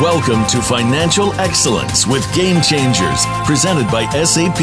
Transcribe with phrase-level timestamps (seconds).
[0.00, 4.56] Welcome to Financial Excellence with Game Changers, presented by SAP,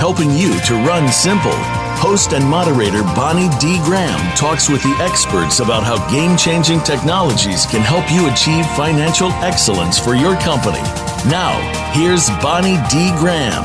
[0.00, 1.54] helping you to run simple.
[2.02, 3.78] Host and moderator Bonnie D.
[3.84, 9.28] Graham talks with the experts about how game changing technologies can help you achieve financial
[9.44, 10.82] excellence for your company.
[11.30, 11.54] Now,
[11.92, 13.12] here's Bonnie D.
[13.20, 13.62] Graham.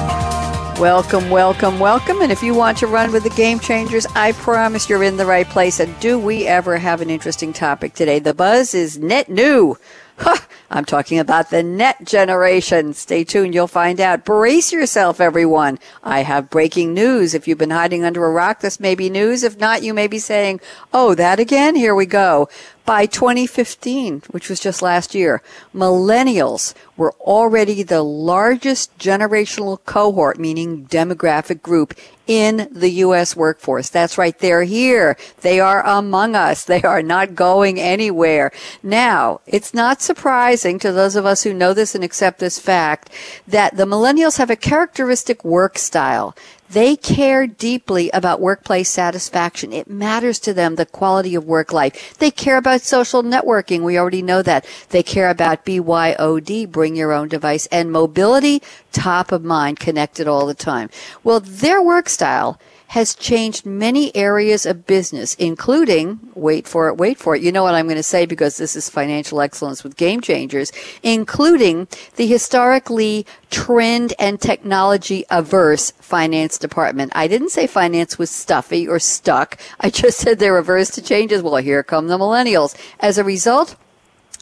[0.80, 2.22] Welcome, welcome, welcome.
[2.22, 5.26] And if you want to run with the game changers, I promise you're in the
[5.26, 5.80] right place.
[5.80, 8.20] And do we ever have an interesting topic today?
[8.20, 9.76] The buzz is net new.
[10.72, 12.94] I'm talking about the net generation.
[12.94, 13.56] Stay tuned.
[13.56, 14.24] You'll find out.
[14.24, 15.80] Brace yourself, everyone.
[16.04, 17.34] I have breaking news.
[17.34, 19.44] If you've been hiding under a rock, this may be news.
[19.44, 20.62] If not, you may be saying,
[20.94, 21.76] Oh, that again?
[21.76, 22.50] Here we go.
[22.86, 25.44] By 2015, which was just last year,
[25.76, 31.94] millennials were already the largest generational cohort, meaning demographic group
[32.26, 33.36] in the U.S.
[33.36, 33.90] workforce.
[33.90, 34.38] That's right.
[34.38, 35.18] They're here.
[35.42, 36.64] They are among us.
[36.64, 38.52] They are not going anywhere.
[38.84, 43.10] Now, it's not surprising to those of us who know this and accept this fact
[43.48, 46.36] that the millennials have a characteristic work style.
[46.70, 49.74] They care deeply about workplace satisfaction.
[49.74, 52.18] It matters to them the quality of work life.
[52.20, 53.82] They care about social networking.
[53.82, 54.68] We already know that.
[54.90, 60.46] They care about BYOD, bring your own device, and mobility, top of mind, connected all
[60.46, 60.90] the time.
[61.24, 62.60] Well, their work style
[62.90, 67.62] has changed many areas of business, including, wait for it, wait for it, you know
[67.62, 70.72] what I'm going to say because this is financial excellence with game changers,
[71.04, 77.12] including the historically trend and technology averse finance department.
[77.14, 79.60] I didn't say finance was stuffy or stuck.
[79.80, 81.44] I just said they're averse to changes.
[81.44, 82.76] Well, here come the millennials.
[83.00, 83.76] As a result,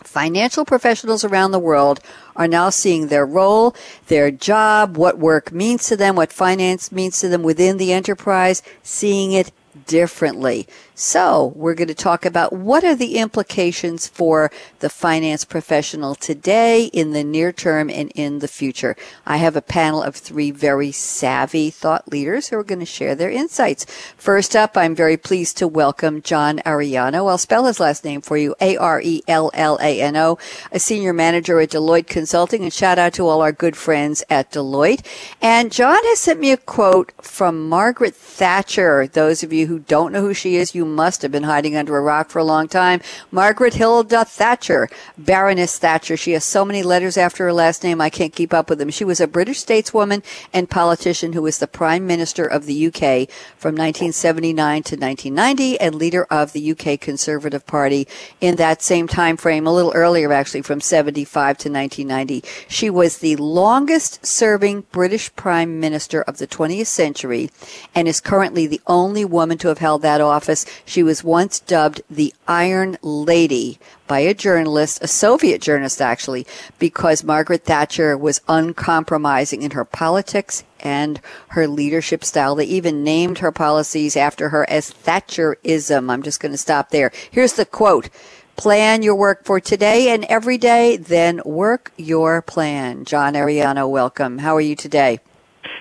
[0.03, 1.99] financial professionals around the world
[2.37, 3.75] are now seeing their role,
[4.07, 8.61] their job, what work means to them, what finance means to them within the enterprise,
[8.83, 9.51] seeing it
[9.85, 10.67] differently.
[10.99, 14.49] So we're going to talk about what are the implications for
[14.79, 18.95] the finance professional today, in the near term, and in the future.
[19.23, 23.13] I have a panel of three very savvy thought leaders who are going to share
[23.13, 23.85] their insights.
[24.17, 27.29] First up, I'm very pleased to welcome John Arellano.
[27.29, 30.39] I'll spell his last name for you, A-R-E-L-L-A-N-O,
[30.71, 34.51] a senior manager at Deloitte Consulting, and shout out to all our good friends at
[34.51, 35.05] Deloitte.
[35.43, 39.05] And John has sent me a quote from Margaret Thatcher.
[39.05, 41.97] Those of you who don't know who she is, you must have been hiding under
[41.97, 43.01] a rock for a long time.
[43.31, 46.17] Margaret Hilda Thatcher, Baroness Thatcher.
[46.17, 48.89] She has so many letters after her last name, I can't keep up with them.
[48.89, 53.29] She was a British stateswoman and politician who was the Prime Minister of the UK
[53.57, 58.07] from 1979 to 1990 and leader of the UK Conservative Party
[58.41, 62.43] in that same time frame, a little earlier actually, from 75 to 1990.
[62.67, 67.49] She was the longest serving British Prime Minister of the 20th century
[67.95, 70.65] and is currently the only woman to have held that office.
[70.85, 76.47] She was once dubbed the Iron Lady by a journalist, a Soviet journalist actually,
[76.79, 82.55] because Margaret Thatcher was uncompromising in her politics and her leadership style.
[82.55, 86.09] They even named her policies after her as Thatcherism.
[86.09, 87.11] I'm just going to stop there.
[87.31, 88.09] Here's the quote.
[88.55, 93.05] Plan your work for today and every day, then work your plan.
[93.05, 94.39] John Arellano, welcome.
[94.39, 95.19] How are you today?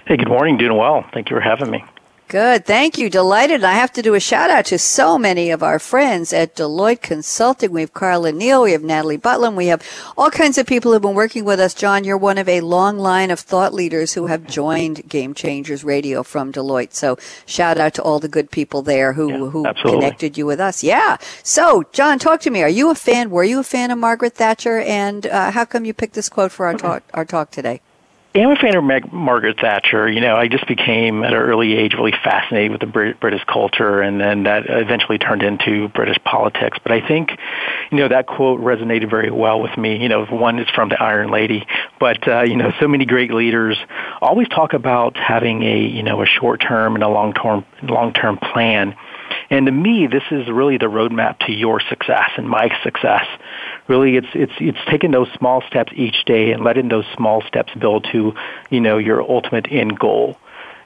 [0.07, 0.59] Hey, good morning.
[0.59, 1.05] Doing well.
[1.15, 1.83] Thank you for having me.
[2.29, 2.67] Good.
[2.67, 3.09] Thank you.
[3.09, 3.63] Delighted.
[3.63, 7.01] I have to do a shout out to so many of our friends at Deloitte
[7.01, 7.71] Consulting.
[7.71, 8.65] We have Carla Neal.
[8.65, 9.55] We have Natalie Butland.
[9.55, 9.81] We have
[10.19, 11.73] all kinds of people who have been working with us.
[11.73, 15.85] John, you're one of a long line of thought leaders who have joined Game Changers
[15.85, 16.95] Radio from Deloitte.
[16.95, 17.17] So
[17.47, 20.01] shout out to all the good people there who, yeah, who absolutely.
[20.01, 20.83] connected you with us.
[20.83, 21.19] Yeah.
[21.45, 22.61] So, John, talk to me.
[22.65, 23.31] Are you a fan?
[23.31, 24.81] Were you a fan of Margaret Thatcher?
[24.81, 27.83] And uh, how come you picked this quote for our talk, our talk today?
[28.43, 30.09] I'm a fan of Meg- Margaret Thatcher.
[30.11, 33.43] You know, I just became at an early age really fascinated with the Brit- British
[33.45, 36.79] culture, and then that eventually turned into British politics.
[36.83, 37.31] But I think,
[37.91, 40.03] you know, that quote resonated very well with me.
[40.03, 41.67] You know, one is from the Iron Lady,
[41.99, 43.79] but uh, you know, so many great leaders
[44.21, 48.13] always talk about having a you know a short term and a long term long
[48.13, 48.95] term plan.
[49.49, 53.27] And to me, this is really the roadmap to your success and my success.
[53.89, 57.73] Really, it's it's it's taking those small steps each day and letting those small steps
[57.79, 58.35] build to,
[58.71, 60.37] you know, your ultimate end goal.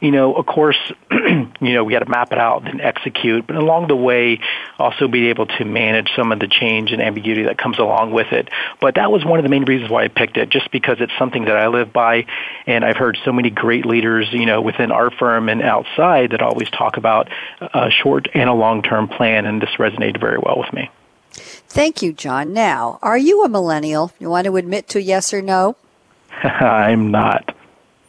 [0.01, 0.79] you know, of course,
[1.11, 4.41] you know, we got to map it out and execute, but along the way,
[4.79, 8.33] also be able to manage some of the change and ambiguity that comes along with
[8.33, 8.49] it.
[8.81, 11.13] But that was one of the main reasons why I picked it, just because it's
[11.19, 12.27] something that I live by,
[12.67, 16.41] and I've heard so many great leaders, you know, within our firm and outside that
[16.41, 17.29] always talk about
[17.61, 20.91] a short and a long-term plan, and this resonated very well with me.
[21.71, 22.53] Thank you, John.
[22.53, 24.11] Now, are you a millennial?
[24.19, 25.77] You want to admit to yes or no?
[26.43, 27.55] I'm not.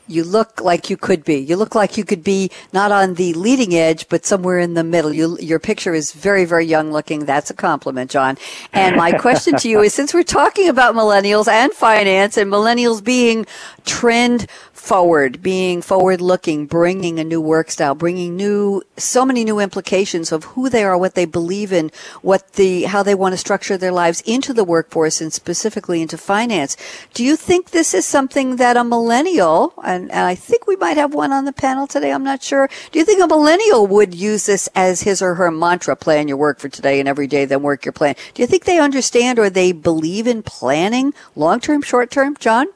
[0.08, 1.36] You look like you could be.
[1.36, 4.84] You look like you could be not on the leading edge, but somewhere in the
[4.84, 5.14] middle.
[5.14, 7.26] You, your picture is very, very young looking.
[7.26, 8.40] That's a compliment, John.
[8.74, 13.04] And my question to you is since we're talking about millennials and finance and millennials
[13.04, 13.46] being
[13.86, 19.60] trend forward, being forward looking, bringing a new work style, bringing new, so many new
[19.60, 21.92] implications of who they are, what they believe in,
[22.22, 26.18] what the, how they want to structure their lives into the workforce and specifically into
[26.18, 26.76] finance.
[27.14, 30.98] Do you think this is something that a millennial, and, and I think we might
[30.98, 32.68] have one on the panel today, I'm not sure.
[32.92, 36.38] Do you think a millennial would use this as his or her mantra, plan your
[36.38, 38.16] work for today and every day, then work your plan?
[38.34, 42.68] Do you think they understand or they believe in planning long term, short term, John?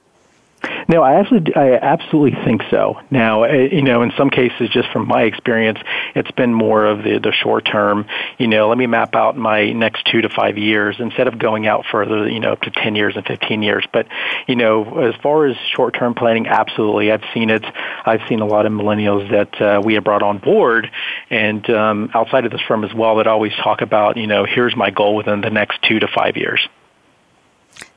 [0.87, 2.99] No, I actually, I absolutely think so.
[3.09, 5.79] Now, uh, you know, in some cases, just from my experience,
[6.13, 8.05] it's been more of the the short term.
[8.37, 11.65] You know, let me map out my next two to five years instead of going
[11.67, 12.29] out further.
[12.29, 13.85] You know, up to ten years and fifteen years.
[13.91, 14.07] But
[14.47, 17.65] you know, as far as short term planning, absolutely, I've seen it.
[18.05, 20.91] I've seen a lot of millennials that uh, we have brought on board,
[21.29, 24.75] and um, outside of this firm as well, that always talk about, you know, here's
[24.75, 26.59] my goal within the next two to five years.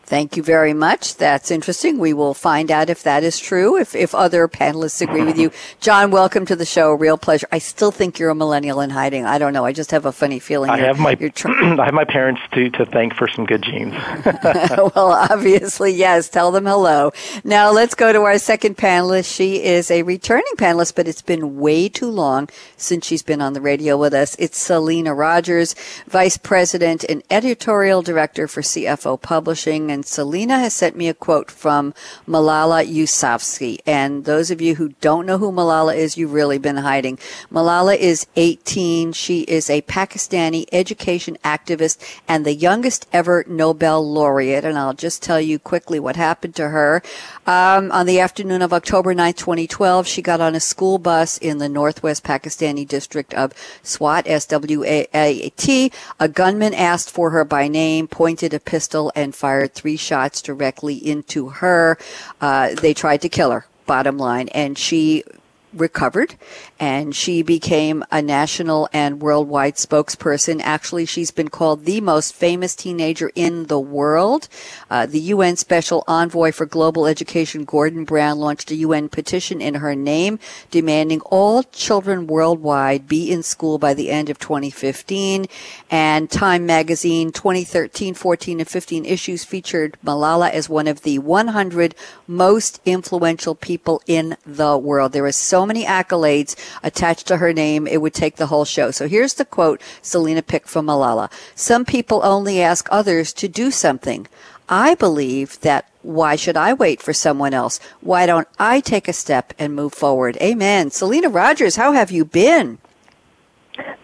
[0.09, 1.17] Thank you very much.
[1.17, 1.99] That's interesting.
[1.99, 5.53] We will find out if that is true, if, if other panelists agree with you.
[5.81, 6.95] John, welcome to the show.
[6.95, 7.47] Real pleasure.
[7.53, 9.27] I still think you're a millennial in hiding.
[9.27, 9.67] I don't know.
[9.67, 10.71] I just have a funny feeling.
[10.71, 11.13] I have my
[11.45, 13.93] I have my parents to, to thank for some good genes.
[14.95, 16.31] well, obviously, yes.
[16.31, 17.13] Tell them hello.
[17.45, 19.31] Now let's go to our second panelist.
[19.31, 23.53] She is a returning panelist, but it's been way too long since she's been on
[23.53, 24.37] the radio with us.
[24.39, 25.75] It's Selena Rogers,
[26.07, 31.51] Vice President and Editorial Director for CFO Publishing and Selena has sent me a quote
[31.51, 31.95] from
[32.27, 33.81] Malala Yousafzai.
[33.87, 37.19] And those of you who don't know who Malala is, you've really been hiding.
[37.53, 39.13] Malala is 18.
[39.13, 44.65] She is a Pakistani education activist and the youngest ever Nobel laureate.
[44.65, 47.03] And I'll just tell you quickly what happened to her.
[47.47, 51.59] Um, on the afternoon of October 9, 2012, she got on a school bus in
[51.59, 53.53] the northwest Pakistani district of
[53.83, 55.93] Swat, S-W-A-T.
[56.21, 60.95] A gunman asked for her by name, pointed a pistol, and fired three shots directly
[60.95, 61.99] into her.
[62.41, 64.49] Uh, they tried to kill her bottom line.
[64.49, 65.25] And she
[65.73, 66.37] recovered
[66.79, 70.61] and she became a national and worldwide spokesperson.
[70.63, 74.49] Actually, she's been called the most famous teenager in the world.
[74.91, 79.75] Uh, the UN Special Envoy for Global Education, Gordon Brown, launched a UN petition in
[79.75, 80.39] her name
[80.71, 85.47] demanding all children worldwide be in school by the end of 2015.
[85.91, 91.95] And Time Magazine 2013, 14, and 15 issues featured Malala as one of the 100
[92.27, 95.13] most influential people in the world.
[95.13, 98.91] There are so many accolades attached to her name, it would take the whole show.
[98.91, 101.31] So here's the quote Selena picked from Malala.
[101.55, 104.27] Some people only ask others to do something.
[104.69, 107.81] I believe that why should I wait for someone else?
[108.01, 110.37] Why don't I take a step and move forward?
[110.41, 110.91] Amen.
[110.91, 112.79] Selena Rogers, how have you been?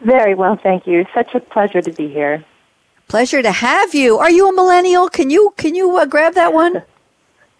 [0.01, 1.05] Very well, thank you.
[1.15, 2.45] Such a pleasure to be here.
[3.09, 4.19] Pleasure to have you.
[4.19, 5.09] Are you a millennial?
[5.09, 6.83] Can you can you uh, grab that one?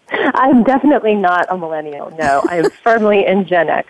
[0.11, 2.11] I'm definitely not a millennial.
[2.17, 3.87] No, I am firmly in Gen X.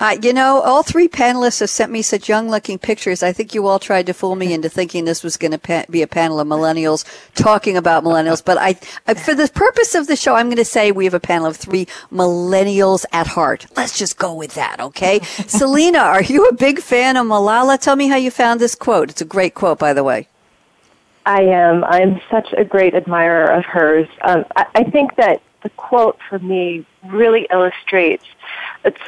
[0.00, 3.22] Uh, you know, all three panelists have sent me such young looking pictures.
[3.22, 5.84] I think you all tried to fool me into thinking this was going to pa-
[5.88, 7.04] be a panel of millennials
[7.34, 8.44] talking about millennials.
[8.44, 11.14] But I, I, for the purpose of the show, I'm going to say we have
[11.14, 13.66] a panel of three millennials at heart.
[13.76, 15.20] Let's just go with that, okay?
[15.46, 17.80] Selena, are you a big fan of Malala?
[17.80, 19.10] Tell me how you found this quote.
[19.10, 20.28] It's a great quote, by the way.
[21.26, 21.84] I am.
[21.84, 24.08] I'm such a great admirer of hers.
[24.22, 28.24] Um, I, I think that the quote for me really illustrates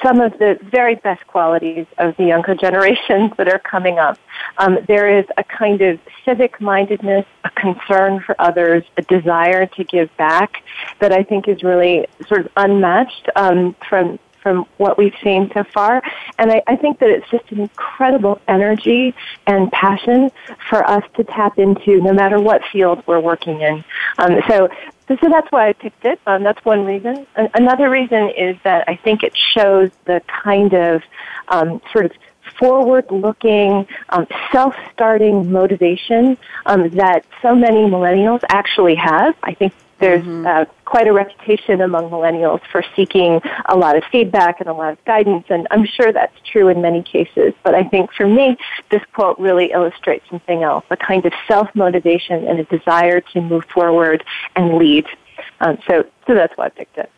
[0.02, 4.18] some of the very best qualities of the younger generations that are coming up.
[4.58, 9.84] Um, there is a kind of civic mindedness, a concern for others, a desire to
[9.84, 10.62] give back
[11.00, 15.64] that I think is really sort of unmatched um, from from what we've seen so
[15.74, 16.00] far.
[16.38, 19.12] And I, I think that it's just an incredible energy
[19.44, 20.30] and passion
[20.70, 23.82] for us to tap into no matter what field we're working in.
[24.18, 24.68] Um, so
[25.08, 26.20] so, that's why I picked it.
[26.26, 27.26] Um, that's one reason.
[27.36, 31.02] Another reason is that I think it shows the kind of
[31.46, 32.12] um, sort of
[32.58, 36.36] forward-looking, um, self-starting motivation
[36.66, 39.36] um, that so many millennials actually have.
[39.44, 40.46] I think There's mm-hmm.
[40.46, 44.92] uh, quite a reputation among millennials for seeking a lot of feedback and a lot
[44.92, 47.54] of guidance, and I'm sure that's true in many cases.
[47.62, 48.56] But I think for me,
[48.90, 53.40] this quote really illustrates something else a kind of self motivation and a desire to
[53.40, 54.22] move forward
[54.54, 55.06] and lead.
[55.60, 57.10] Um, so, so that's why I picked it.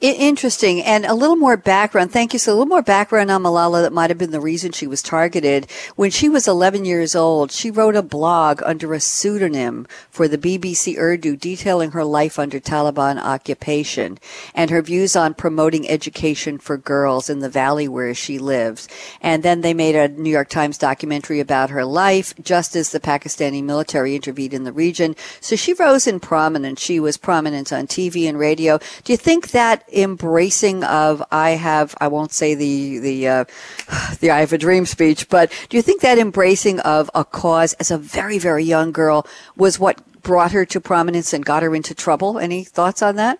[0.00, 0.82] Interesting.
[0.82, 2.12] And a little more background.
[2.12, 2.38] Thank you.
[2.38, 5.02] So a little more background on Malala that might have been the reason she was
[5.02, 5.66] targeted.
[5.96, 10.38] When she was 11 years old, she wrote a blog under a pseudonym for the
[10.38, 14.18] BBC Urdu detailing her life under Taliban occupation
[14.54, 18.88] and her views on promoting education for girls in the valley where she lives.
[19.22, 23.00] And then they made a New York Times documentary about her life just as the
[23.00, 25.16] Pakistani military intervened in the region.
[25.40, 26.80] So she rose in prominence.
[26.80, 28.78] She was prominent on TV and radio.
[29.04, 33.44] Do you think that that embracing of I have I won't say the the uh,
[34.20, 37.72] the I have a dream speech, but do you think that embracing of a cause
[37.74, 41.74] as a very very young girl was what brought her to prominence and got her
[41.74, 42.38] into trouble?
[42.38, 43.38] Any thoughts on that?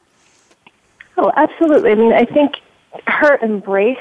[1.18, 1.90] Oh, absolutely.
[1.90, 2.54] I mean, I think
[3.06, 3.98] her embrace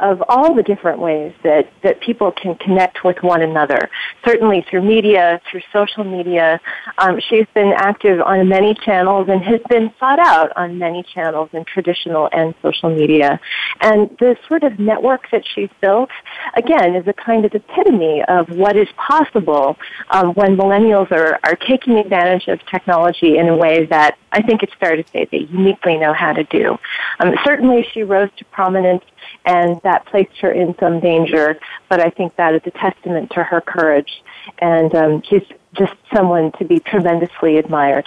[0.00, 3.88] of all the different ways that, that people can connect with one another.
[4.24, 6.60] Certainly through media, through social media.
[6.98, 11.50] Um, she's been active on many channels and has been sought out on many channels
[11.52, 13.40] in traditional and social media.
[13.80, 16.10] And the sort of network that she's built,
[16.56, 19.76] again, is a kind of epitome of what is possible
[20.10, 24.62] um, when millennials are, are taking advantage of technology in a way that I think
[24.62, 26.78] it's fair to say they uniquely know how to do.
[27.20, 29.04] Um, certainly she rose to prominence
[29.44, 31.58] and that placed her in some danger.
[31.88, 34.22] But I think that is a testament to her courage,
[34.58, 38.06] and um, she's just someone to be tremendously admired.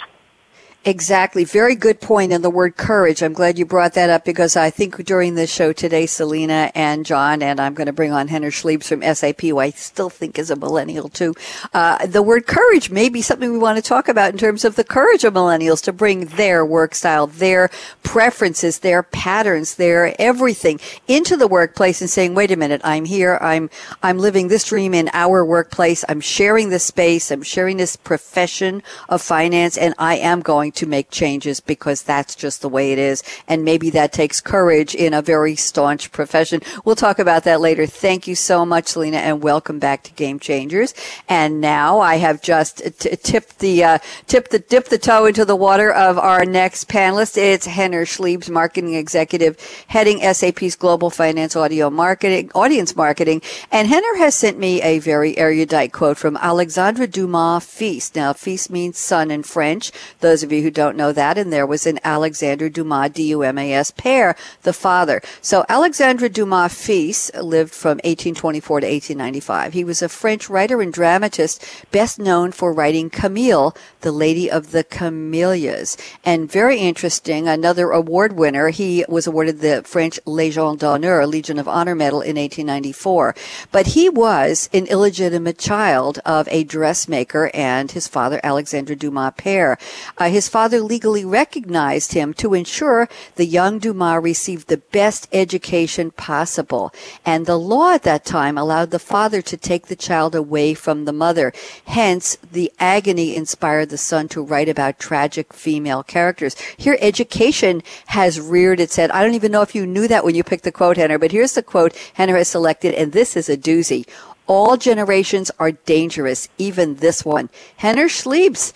[0.86, 1.44] Exactly.
[1.44, 3.22] Very good point in the word courage.
[3.22, 7.06] I'm glad you brought that up because I think during the show today, Selena and
[7.06, 10.40] John, and I'm going to bring on Henner Schliebs from SAP, who I still think
[10.40, 11.36] is a millennial too.
[11.74, 14.78] Uh, the word courage may be something we want to talk about in terms of
[14.78, 17.70] the courage of millennials to bring their work style, their
[18.04, 23.38] preferences, their patterns, their everything into the workplace and saying, wait a minute, I'm here.
[23.42, 23.70] I'm,
[24.02, 26.06] I'm living this dream in our workplace.
[26.08, 27.32] I'm sharing this space.
[27.32, 32.04] I'm sharing this profession of finance and I am going going to make changes because
[32.04, 33.24] that's just the way it is.
[33.48, 36.62] And maybe that takes courage in a very staunch profession.
[36.86, 37.88] We'll talk about that later.
[37.88, 40.94] Thank you so much, Lena, and welcome back to Game Changers.
[41.28, 43.98] And now I have just t- tipped the, uh,
[44.28, 47.36] tipped the, dipped the toe into the water of our next panelist.
[47.38, 49.58] It's Henner Schliebs, marketing executive,
[49.88, 53.42] heading SAP's global finance audio marketing, audience marketing.
[53.72, 58.12] And Henner has sent me a very erudite quote from Alexandre Dumas fils.
[58.16, 59.92] Now, fils means son in French.
[60.20, 64.36] Those of you who don't know that, and there was an Alexandre Dumas, D-U-M-A-S, père,
[64.64, 65.22] the father.
[65.42, 69.74] So Alexandre Dumas fils lived from 1824 to 1895.
[69.74, 74.72] He was a French writer and dramatist, best known for writing Camille, the Lady of
[74.72, 75.98] the Camellias.
[76.26, 81.68] And very interesting, another award winner, he was awarded the French Légion d'honneur, Legion of
[81.68, 83.36] Honor Medal in 1894.
[83.72, 89.78] But he was an illegitimate child of a dressmaker and his father, Alexandre Dumas père.
[90.18, 96.12] Uh, his father legally recognized him to ensure the young Dumas received the best education
[96.12, 96.94] possible.
[97.26, 101.06] And the law at that time allowed the father to take the child away from
[101.06, 101.54] the mother.
[101.86, 106.58] Hence, the agony inspired the son to write about tragic female characters.
[106.78, 109.12] Here, education has reared its head.
[109.12, 111.32] I don't even know if you knew that when you picked the quote, Henner, but
[111.32, 114.08] here's the quote Henner has selected, and this is a doozy.
[114.48, 117.52] All generations are dangerous, even this one.
[117.78, 118.74] Henner Schliebs,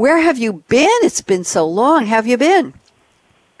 [0.00, 0.98] where have you been?
[1.02, 2.06] It's been so long.
[2.06, 2.72] Have you been?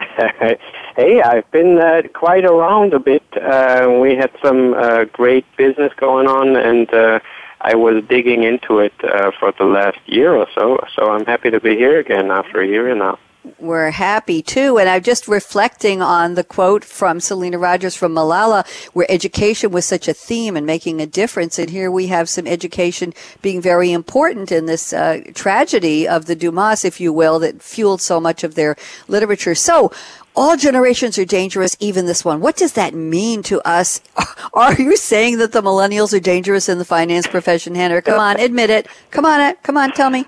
[0.96, 3.22] hey, I've been uh, quite around a bit.
[3.36, 7.20] Uh, we had some uh, great business going on, and uh,
[7.60, 10.78] I was digging into it uh, for the last year or so.
[10.96, 13.18] So I'm happy to be here again after a year now
[13.58, 14.78] we're happy too.
[14.78, 19.86] And I'm just reflecting on the quote from Selena Rogers from Malala, where education was
[19.86, 21.58] such a theme and making a difference.
[21.58, 26.36] And here we have some education being very important in this uh, tragedy of the
[26.36, 28.76] Dumas, if you will, that fueled so much of their
[29.08, 29.54] literature.
[29.54, 29.92] So,
[30.36, 32.40] all generations are dangerous, even this one.
[32.40, 34.00] What does that mean to us?
[34.54, 38.00] Are you saying that the millennials are dangerous in the finance profession, Henner?
[38.00, 38.86] Come on, admit it.
[39.10, 40.26] Come on, come on, tell me.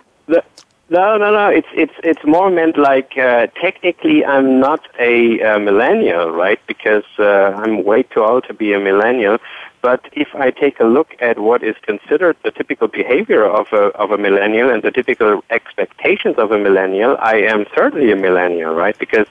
[0.92, 1.48] No, no, no.
[1.48, 6.60] It's it's it's more meant like uh, technically I'm not a uh, millennial, right?
[6.66, 9.38] Because uh, I'm way too old to be a millennial.
[9.80, 13.84] But if I take a look at what is considered the typical behavior of a
[14.02, 18.74] of a millennial and the typical expectations of a millennial, I am certainly a millennial,
[18.74, 18.96] right?
[18.98, 19.26] Because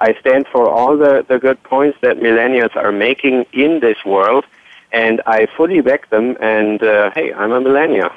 [0.00, 4.44] I stand for all the, the good points that millennials are making in this world,
[4.90, 6.36] and I fully back them.
[6.40, 8.10] And uh, hey, I'm a millennial.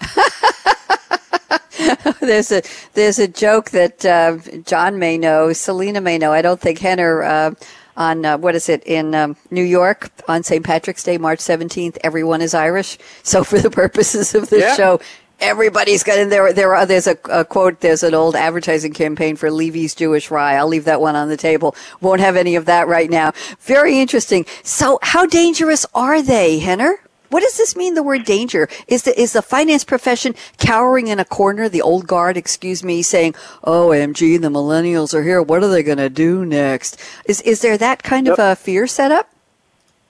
[2.20, 2.62] there's a
[2.94, 6.32] there's a joke that uh, John may know, Selena may know.
[6.32, 7.22] I don't think Henner.
[7.22, 7.54] Uh,
[7.96, 10.64] on uh, what is it in um, New York on St.
[10.64, 12.96] Patrick's Day, March 17th, everyone is Irish.
[13.22, 14.74] So, for the purposes of this yeah.
[14.74, 15.00] show,
[15.40, 16.52] everybody's got in there.
[16.52, 17.80] There are there's a, a, quote.
[17.80, 20.54] There's an old advertising campaign for Levy's Jewish Rye.
[20.54, 21.74] I'll leave that one on the table.
[22.00, 23.32] Won't have any of that right now.
[23.60, 24.46] Very interesting.
[24.62, 27.00] So, how dangerous are they, Henner?
[27.30, 27.94] What does this mean?
[27.94, 31.68] The word danger is the is the finance profession cowering in a corner?
[31.68, 33.34] The old guard, excuse me, saying,
[33.64, 35.40] "Oh, MG, the millennials are here.
[35.40, 38.34] What are they going to do next?" Is is there that kind yep.
[38.34, 39.30] of a fear set up?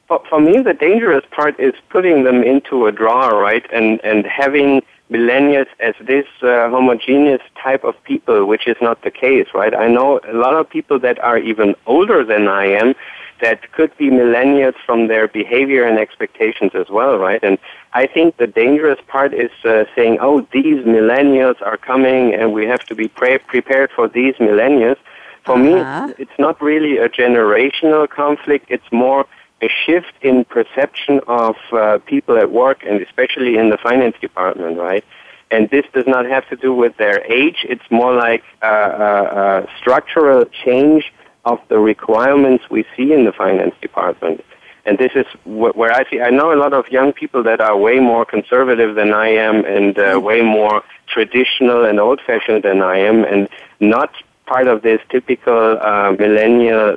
[0.08, 4.26] For, for me, the dangerous part is putting them into a drawer, right, and and
[4.26, 9.74] having millennials as this uh, homogeneous type of people, which is not the case, right?
[9.74, 12.94] I know a lot of people that are even older than I am
[13.40, 17.42] that could be millennials from their behavior and expectations as well, right?
[17.42, 17.58] And
[17.92, 22.66] I think the dangerous part is uh, saying, oh, these millennials are coming and we
[22.66, 24.96] have to be pre- prepared for these millennials.
[25.44, 26.06] For uh-huh.
[26.08, 28.66] me, it's not really a generational conflict.
[28.68, 29.26] It's more
[29.62, 34.78] a shift in perception of uh, people at work and especially in the finance department,
[34.78, 35.04] right?
[35.50, 37.66] And this does not have to do with their age.
[37.68, 39.22] It's more like a, a,
[39.64, 41.12] a structural change
[41.44, 44.44] of the requirements we see in the finance department.
[44.86, 47.76] And this is where I see, I know a lot of young people that are
[47.76, 52.80] way more conservative than I am and uh, way more traditional and old fashioned than
[52.80, 54.12] I am and not
[54.46, 56.96] part of this typical uh, millennial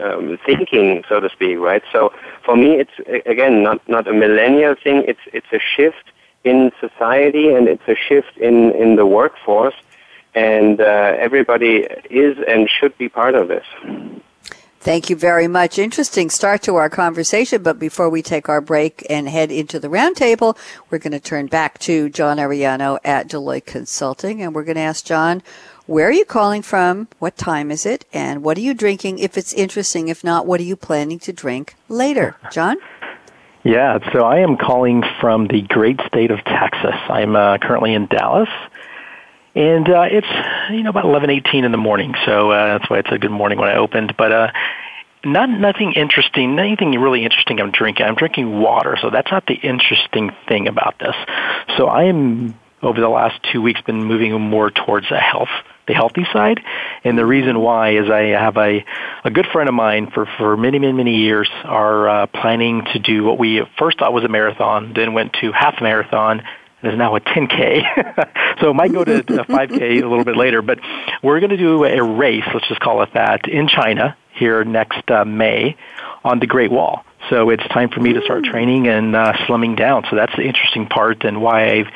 [0.00, 1.82] um, thinking, so to speak, right?
[1.92, 2.12] So
[2.44, 5.04] for me, it's again not not a millennial thing.
[5.06, 6.10] It's it's a shift
[6.44, 9.74] in society and it's a shift in in the workforce
[10.34, 10.84] and uh,
[11.18, 13.64] everybody is and should be part of this.
[14.80, 15.78] Thank you very much.
[15.78, 19.88] Interesting start to our conversation, but before we take our break and head into the
[19.88, 20.56] roundtable,
[20.88, 24.80] we're going to turn back to John Arellano at Deloitte Consulting, and we're going to
[24.80, 25.42] ask John,
[25.86, 27.08] where are you calling from?
[27.18, 28.04] What time is it?
[28.12, 30.08] And what are you drinking if it's interesting?
[30.08, 32.36] If not, what are you planning to drink later?
[32.52, 32.76] John?
[33.64, 36.94] Yeah, so I am calling from the great state of Texas.
[37.08, 38.48] I'm uh, currently in Dallas
[39.58, 42.98] and uh, it's you know about eleven eighteen in the morning, so uh, that's why
[42.98, 44.14] it's a good morning when I opened.
[44.16, 44.52] But uh,
[45.24, 47.60] not nothing interesting, nothing really interesting.
[47.60, 48.06] I'm drinking.
[48.06, 51.16] I'm drinking water, so that's not the interesting thing about this.
[51.76, 55.50] So I am over the last two weeks been moving more towards a health
[55.88, 56.60] the healthy side.
[57.02, 58.84] And the reason why is I have a,
[59.24, 62.98] a good friend of mine for, for many, many, many years are uh, planning to
[62.98, 66.42] do what we first thought was a marathon, then went to half marathon,
[66.82, 68.58] is now a 10K.
[68.60, 70.78] so it might go to a 5K a little bit later, but
[71.22, 75.10] we're going to do a race, let's just call it that, in China here next
[75.10, 75.76] uh, May
[76.24, 77.04] on the Great Wall.
[77.30, 80.04] So it's time for me to start training and uh, slimming down.
[80.08, 81.88] So that's the interesting part and why I've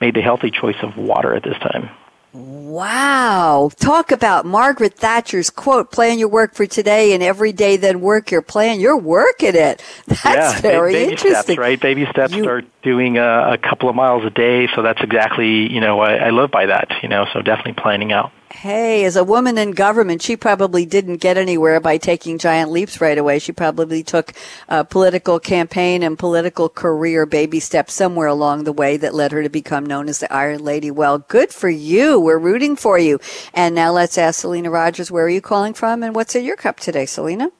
[0.00, 1.90] made the healthy choice of water at this time.
[2.34, 3.70] Wow.
[3.78, 8.32] Talk about Margaret Thatcher's quote, plan your work for today and every day then work
[8.32, 8.80] your plan.
[8.80, 9.80] You're working it.
[10.08, 11.54] That's yeah, very baby interesting.
[11.54, 11.80] Steps, right?
[11.80, 14.68] Baby steps you, start doing a, a, couple of miles a day.
[14.74, 18.12] So that's exactly, you know, I, I live by that, you know, so definitely planning
[18.12, 18.32] out.
[18.54, 23.00] Hey, as a woman in government, she probably didn't get anywhere by taking giant leaps
[23.00, 23.40] right away.
[23.40, 24.32] She probably took
[24.68, 29.42] a political campaign and political career baby steps somewhere along the way that led her
[29.42, 30.90] to become known as the Iron Lady.
[30.90, 32.18] Well, good for you.
[32.18, 33.18] We're rooting for you.
[33.52, 36.56] And now let's ask Selena Rogers, where are you calling from and what's in your
[36.56, 37.50] cup today, Selena?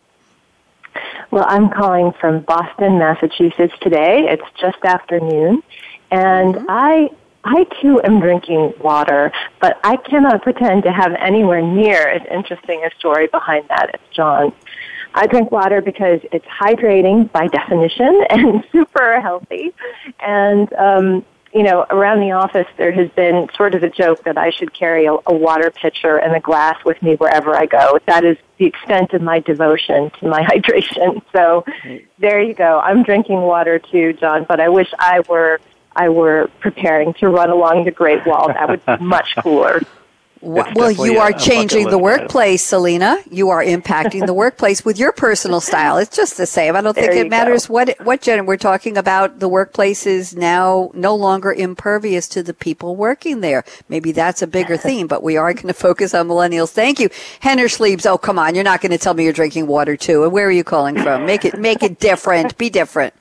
[1.33, 4.29] Well, I'm calling from Boston, Massachusetts today.
[4.29, 5.63] It's just afternoon.
[6.13, 6.67] And mm-hmm.
[6.69, 7.11] I
[7.45, 9.31] I too am drinking water,
[9.61, 14.01] but I cannot pretend to have anywhere near as interesting a story behind that as
[14.11, 14.53] John.
[15.15, 19.73] I drink water because it's hydrating by definition and super healthy.
[20.21, 24.37] And, um, you know, around the office there has been sort of a joke that
[24.37, 28.01] I should carry a, a water pitcher and a glass with me wherever I go.
[28.07, 31.23] That is the extent of my devotion to my hydration.
[31.33, 31.65] So
[32.19, 32.81] there you go.
[32.81, 35.61] I'm drinking water too, John, but I wish I were
[35.97, 38.49] I were preparing to run along the Great Wall.
[38.49, 39.81] That would be much cooler.
[40.43, 43.17] well, you are changing the workplace, Selena.
[43.31, 45.97] You are impacting the workplace with your personal style.
[45.97, 46.77] It's just the same.
[46.77, 47.75] I don't there think it matters go.
[47.75, 49.39] what what gender we're talking about.
[49.39, 53.65] The workplace is now no longer impervious to the people working there.
[53.89, 56.73] Maybe that's a bigger theme, but we are going to focus on millennials.
[56.73, 57.09] Thank you,
[57.41, 58.05] Henner Schliebs.
[58.05, 60.25] Oh, come on, you're not going to tell me you're drinking water too.
[60.25, 61.25] And where are you calling from?
[61.25, 62.59] Make it make it different.
[62.59, 63.15] Be different.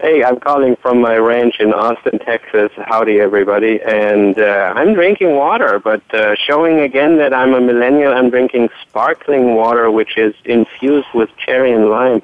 [0.00, 2.70] Hey, I'm calling from my ranch in Austin, Texas.
[2.76, 3.80] Howdy, everybody.
[3.82, 8.68] And uh, I'm drinking water, but uh, showing again that I'm a millennial, I'm drinking
[8.82, 12.22] sparkling water, which is infused with cherry and lime.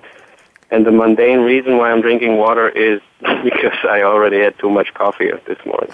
[0.74, 3.00] And the mundane reason why I'm drinking water is
[3.42, 5.90] because I already had too much coffee this morning.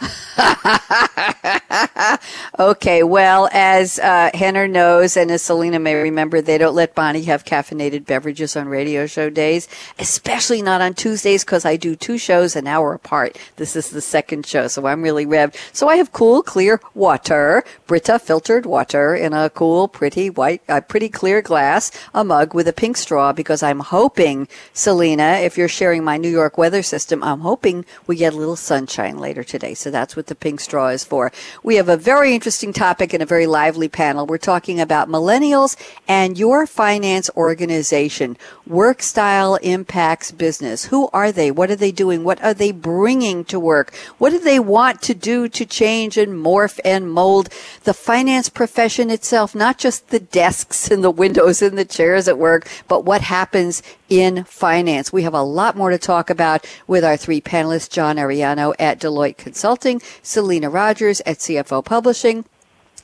[2.58, 7.22] okay, well, as uh, Henner knows, and as Selena may remember, they don't let Bonnie
[7.24, 12.18] have caffeinated beverages on radio show days, especially not on Tuesdays because I do two
[12.18, 13.38] shows an hour apart.
[13.56, 15.56] This is the second show, so I'm really revved.
[15.72, 20.80] So I have cool, clear water, Brita filtered water in a cool, pretty white, uh,
[20.80, 25.68] pretty clear glass, a mug with a pink straw because I'm hoping, Selena, if you're
[25.68, 29.74] sharing my New York weather system, I'm hoping we get a little sunshine later today.
[29.74, 31.32] So that's what the pink straw is for.
[31.62, 34.26] We have a very interesting topic and a very lively panel.
[34.26, 38.36] We're talking about millennials and your finance organization.
[38.66, 40.86] Work style impacts business.
[40.86, 41.50] Who are they?
[41.50, 42.22] What are they doing?
[42.22, 43.92] What are they bringing to work?
[44.18, 47.48] What do they want to do to change and morph and mold
[47.82, 49.54] the finance profession itself?
[49.54, 53.82] Not just the desks and the windows and the chairs at work, but what happens
[54.10, 55.12] in finance.
[55.12, 59.00] We have a lot more to talk about with our three panelists, John Arellano at
[59.00, 62.44] Deloitte Consulting, Selena Rogers at CFO Publishing,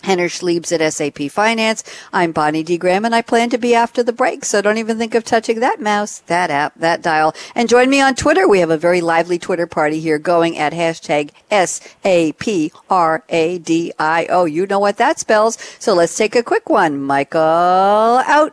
[0.03, 1.83] Henner Schliebs at SAP Finance.
[2.13, 2.77] I'm Bonnie D.
[2.77, 5.61] Graham, and I plan to be after the break, so don't even think of touching
[5.61, 7.35] that mouse, that app, that dial.
[7.55, 8.47] And join me on Twitter.
[8.47, 12.05] We have a very lively Twitter party here going at hashtag S-A-P-R-A-D-I-O.
[14.45, 17.01] You know what that spells, so let's take a quick one.
[17.01, 18.53] Michael, out.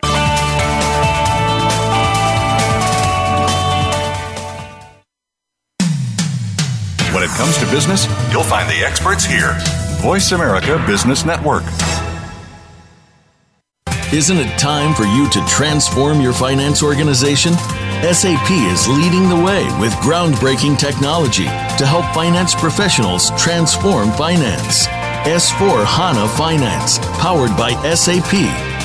[7.14, 9.56] When it comes to business, you'll find the experts here.
[10.02, 11.62] Voice America Business Network.
[14.12, 17.54] Isn't it time for you to transform your finance organization?
[18.02, 24.88] SAP is leading the way with groundbreaking technology to help finance professionals transform finance.
[25.28, 28.34] S4 HANA Finance, powered by SAP,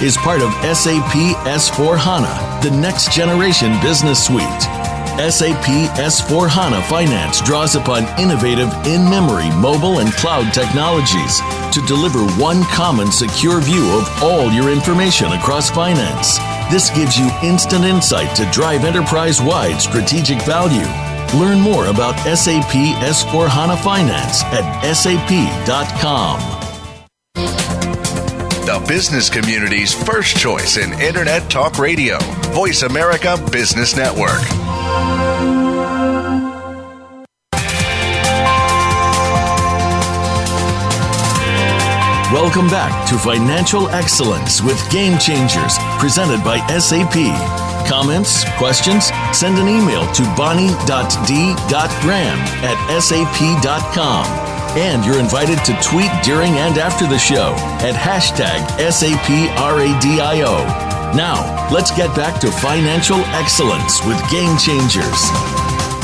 [0.02, 1.16] is part of SAP
[1.48, 4.87] S4 HANA, the next generation business suite.
[5.18, 5.66] SAP
[5.98, 11.40] S4 HANA Finance draws upon innovative in memory mobile and cloud technologies
[11.74, 16.38] to deliver one common secure view of all your information across finance.
[16.70, 20.86] This gives you instant insight to drive enterprise wide strategic value.
[21.36, 22.70] Learn more about SAP
[23.02, 26.57] S4 HANA Finance at sap.com.
[28.68, 32.18] The business community's first choice in Internet Talk Radio,
[32.52, 34.42] Voice America Business Network.
[42.30, 47.14] Welcome back to Financial Excellence with Game Changers, presented by SAP.
[47.88, 49.06] Comments, questions?
[49.32, 50.78] Send an email to bonnie.d.graham
[52.62, 54.57] at sap.com.
[54.78, 60.54] And you're invited to tweet during and after the show at hashtag SAPRADIO.
[61.16, 65.57] Now, let's get back to financial excellence with Game Changers.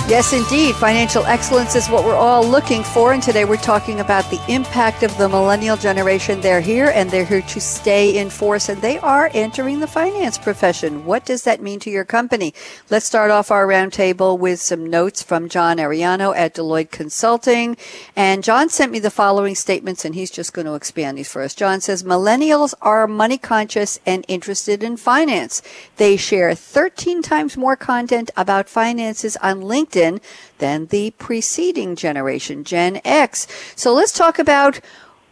[0.07, 0.75] Yes, indeed.
[0.75, 3.15] Financial excellence is what we're all looking for.
[3.15, 6.43] And today we're talking about the impact of the millennial generation.
[6.43, 10.37] They're here and they're here to stay in force and they are entering the finance
[10.37, 11.07] profession.
[11.07, 12.53] What does that mean to your company?
[12.91, 17.75] Let's start off our roundtable with some notes from John Arellano at Deloitte Consulting.
[18.15, 21.41] And John sent me the following statements and he's just going to expand these for
[21.41, 21.55] us.
[21.55, 25.63] John says, millennials are money conscious and interested in finance.
[25.97, 33.01] They share 13 times more content about finances on LinkedIn Than the preceding generation, Gen
[33.05, 33.47] X.
[33.77, 34.81] So let's talk about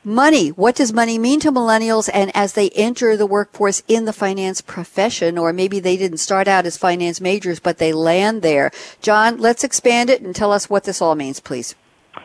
[0.05, 0.49] money.
[0.49, 2.09] What does money mean to millennials?
[2.13, 6.49] And as they enter the workforce in the finance profession, or maybe they didn't start
[6.49, 8.71] out as finance majors, but they land there.
[9.01, 11.75] John, let's expand it and tell us what this all means, please.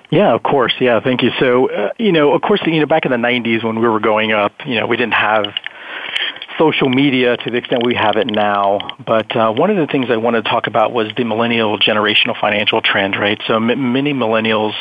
[0.10, 0.73] Yeah, of course.
[0.80, 1.32] Yeah, thank you.
[1.39, 4.00] So, uh, you know, of course, you know, back in the 90s when we were
[4.00, 5.45] growing up, you know, we didn't have
[6.58, 8.80] social media to the extent we have it now.
[9.06, 12.39] But uh, one of the things I wanted to talk about was the millennial generational
[12.39, 13.41] financial trend, right?
[13.48, 14.74] So m- many millennials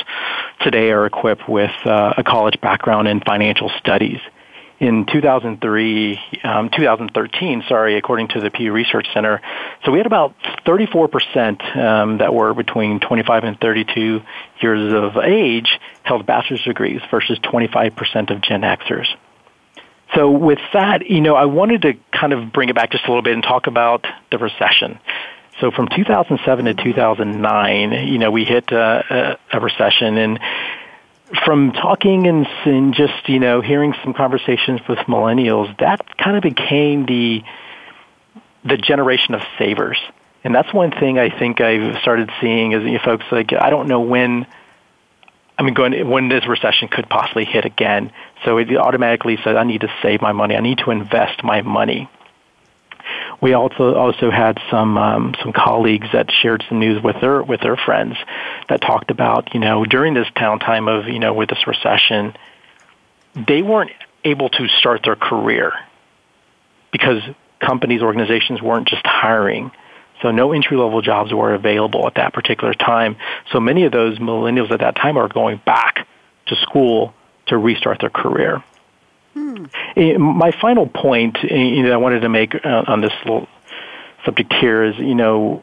[0.61, 4.21] today are equipped with uh, a college background in financial studies.
[4.79, 9.41] In 2003, um, 2013, sorry, according to the Pew Research Center,
[9.85, 10.35] so we had about
[10.67, 14.21] 34% um, that were between 25 and 32
[14.61, 19.07] years of age held bachelor's degrees versus 25% of Gen Xers.
[20.17, 23.09] So with that, you know, I wanted to kind of bring it back just a
[23.09, 24.99] little bit and talk about the recession.
[25.61, 30.41] So from 2007 to 2009, you know, we hit a, a, a recession and
[31.45, 36.43] from talking and, and just, you know, hearing some conversations with millennials, that kind of
[36.43, 37.43] became the,
[38.65, 39.99] the generation of savers.
[40.45, 43.89] And that's one thing I think I've started seeing is you folks like, I don't
[43.89, 44.47] know when
[45.59, 48.13] I mean, going when this recession could possibly hit again.
[48.45, 50.57] So it automatically says, I need to save my money.
[50.57, 52.09] I need to invest my money.
[53.41, 57.61] we also also had some um, some colleagues that shared some news with their with
[57.61, 58.17] their friends
[58.69, 62.35] that talked about you know during this downtime of you know with this recession,
[63.35, 63.93] they weren't
[64.25, 65.73] able to start their career
[66.93, 67.23] because
[67.61, 69.71] companies organizations weren't just hiring.
[70.23, 73.17] So no entry level jobs were available at that particular time.
[73.53, 76.09] So many of those millennials at that time are going back
[76.47, 77.15] to school
[77.47, 78.63] to restart their career.
[79.35, 79.67] Hmm.
[79.97, 83.49] Eh, my final point eh, you know, I wanted to make uh, on this little
[84.25, 85.63] subject here is, you know,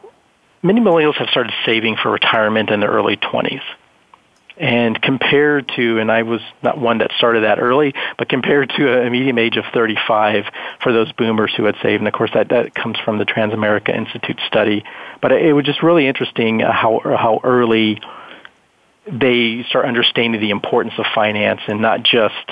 [0.62, 3.62] many millennials have started saving for retirement in their early 20s.
[4.56, 9.02] And compared to, and I was not one that started that early, but compared to
[9.02, 10.46] a medium age of 35
[10.82, 13.90] for those boomers who had saved, and of course that, that comes from the Transamerica
[13.90, 14.84] Institute study.
[15.22, 18.00] But it was just really interesting how, how early
[19.06, 22.52] they start understanding the importance of finance and not just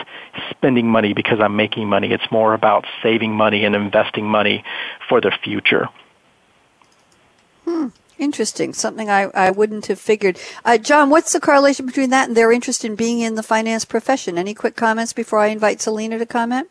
[0.50, 2.12] spending money because I'm making money.
[2.12, 4.64] It's more about saving money and investing money
[5.08, 5.88] for the future.
[7.66, 7.88] Hmm.
[8.18, 8.74] Interesting.
[8.74, 10.40] Something I, I wouldn't have figured.
[10.64, 13.84] Uh, John, what's the correlation between that and their interest in being in the finance
[13.84, 14.38] profession?
[14.38, 16.70] Any quick comments before I invite Selena to comment?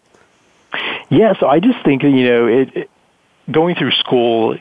[1.08, 2.90] Yeah, so I just think, you know, it, it
[3.50, 4.56] going through school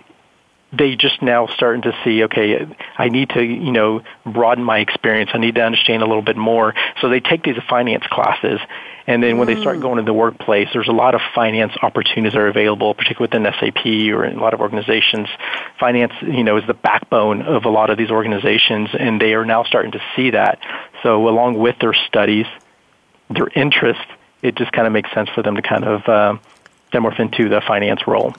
[0.72, 5.32] they just now starting to see, okay, I need to, you know, broaden my experience.
[5.34, 6.76] I need to understand a little bit more.
[7.02, 8.60] So they take these finance classes.
[9.08, 9.56] And then when mm.
[9.56, 9.82] they start mm.
[9.82, 13.52] going to the workplace, there's a lot of finance opportunities that are available, particularly within
[13.60, 15.28] SAP or in a lot of organizations.
[15.80, 19.46] Finance, you know, is the backbone of a lot of these organizations, and they are
[19.46, 20.60] now starting to see that.
[21.02, 22.46] So along with their studies,
[23.32, 24.06] their interest,
[24.44, 26.38] it just kind of makes sense for them to kind of uh,
[26.94, 28.34] morph into the finance role.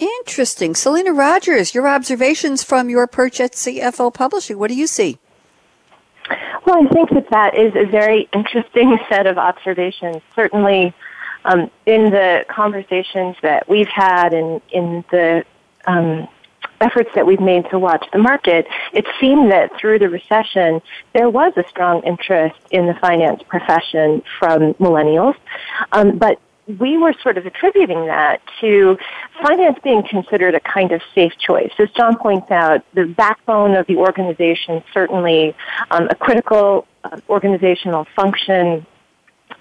[0.00, 0.74] Interesting.
[0.74, 4.58] Selena Rogers, your observations from your perch at CFO Publishing.
[4.58, 5.18] What do you see?
[6.64, 10.22] Well, I think that that is a very interesting set of observations.
[10.34, 10.94] Certainly,
[11.44, 15.44] um, in the conversations that we've had and in the
[15.86, 16.28] um,
[16.80, 20.80] efforts that we've made to watch the market, it seemed that through the recession,
[21.12, 25.34] there was a strong interest in the finance profession from millennials.
[25.92, 26.40] Um, but
[26.78, 28.98] we were sort of attributing that to
[29.42, 31.72] finance being considered a kind of safe choice.
[31.78, 35.54] As John points out, the backbone of the organization, certainly
[35.90, 38.86] um, a critical uh, organizational function,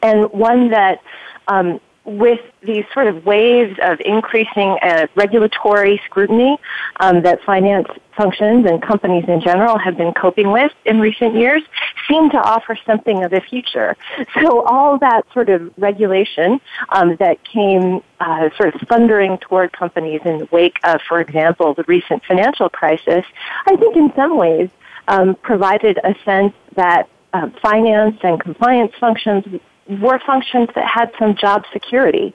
[0.02, 1.02] and one that
[1.48, 6.58] um, with these sort of waves of increasing uh, regulatory scrutiny
[7.00, 11.62] um, that finance functions and companies in general have been coping with in recent years
[12.08, 13.96] seem to offer something of a future.
[14.42, 16.60] So all that sort of regulation
[16.90, 21.74] um, that came uh, sort of thundering toward companies in the wake of, for example,
[21.74, 23.26] the recent financial crisis,
[23.66, 24.70] I think in some ways
[25.08, 29.46] um, provided a sense that uh, finance and compliance functions
[29.90, 32.34] were functions that had some job security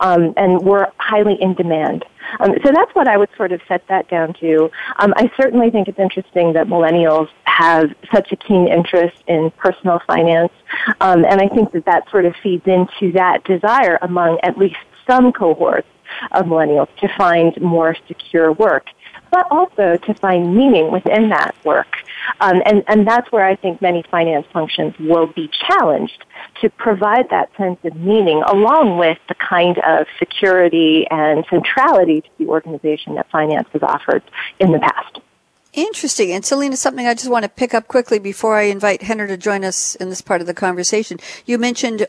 [0.00, 2.04] um, and were highly in demand.
[2.40, 4.70] Um, so that's what I would sort of set that down to.
[4.98, 10.00] Um, I certainly think it's interesting that millennials have such a keen interest in personal
[10.06, 10.52] finance,
[11.00, 14.76] um, and I think that that sort of feeds into that desire among at least
[15.06, 15.88] some cohorts
[16.32, 18.86] of millennials to find more secure work
[19.36, 21.94] but also to find meaning within that work.
[22.40, 26.24] Um, and, and that's where I think many finance functions will be challenged
[26.62, 32.28] to provide that sense of meaning along with the kind of security and centrality to
[32.38, 34.22] the organization that finance has offered
[34.58, 35.20] in the past.
[35.74, 36.32] Interesting.
[36.32, 39.36] And Selena, something I just want to pick up quickly before I invite Henner to
[39.36, 41.18] join us in this part of the conversation.
[41.44, 42.06] You mentioned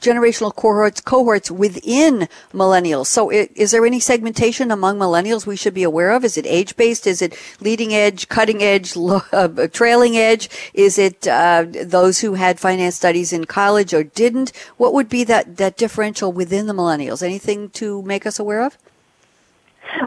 [0.00, 3.06] generational cohorts cohorts within millennials.
[3.06, 6.24] So is there any segmentation among millennials we should be aware of?
[6.24, 7.06] Is it age based?
[7.06, 8.96] Is it leading edge, cutting edge,
[9.32, 10.48] uh, trailing edge?
[10.74, 14.52] Is it uh, those who had finance studies in college or didn't?
[14.76, 17.22] What would be that, that differential within the millennials?
[17.22, 18.78] Anything to make us aware of?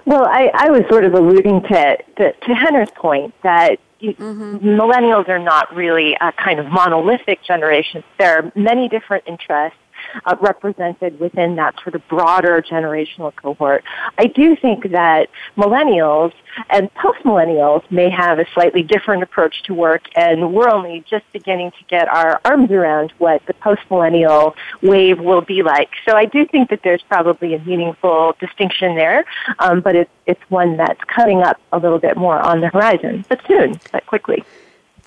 [0.05, 4.57] Well, I, I was sort of alluding to, to, to Henner's point that mm-hmm.
[4.57, 8.03] millennials are not really a kind of monolithic generation.
[8.17, 9.77] There are many different interests
[10.25, 13.83] uh, represented within that sort of broader generational cohort.
[14.17, 16.33] I do think that millennials
[16.69, 21.71] and post-millennials may have a slightly different approach to work, and we're only just beginning
[21.71, 25.89] to get our arms around what the post-millennial wave will be like.
[26.07, 29.25] So I do think that there's probably a meaningful distinction there,
[29.59, 33.25] um, but it's, it's one that's coming up a little bit more on the horizon,
[33.29, 34.43] but soon, but quickly.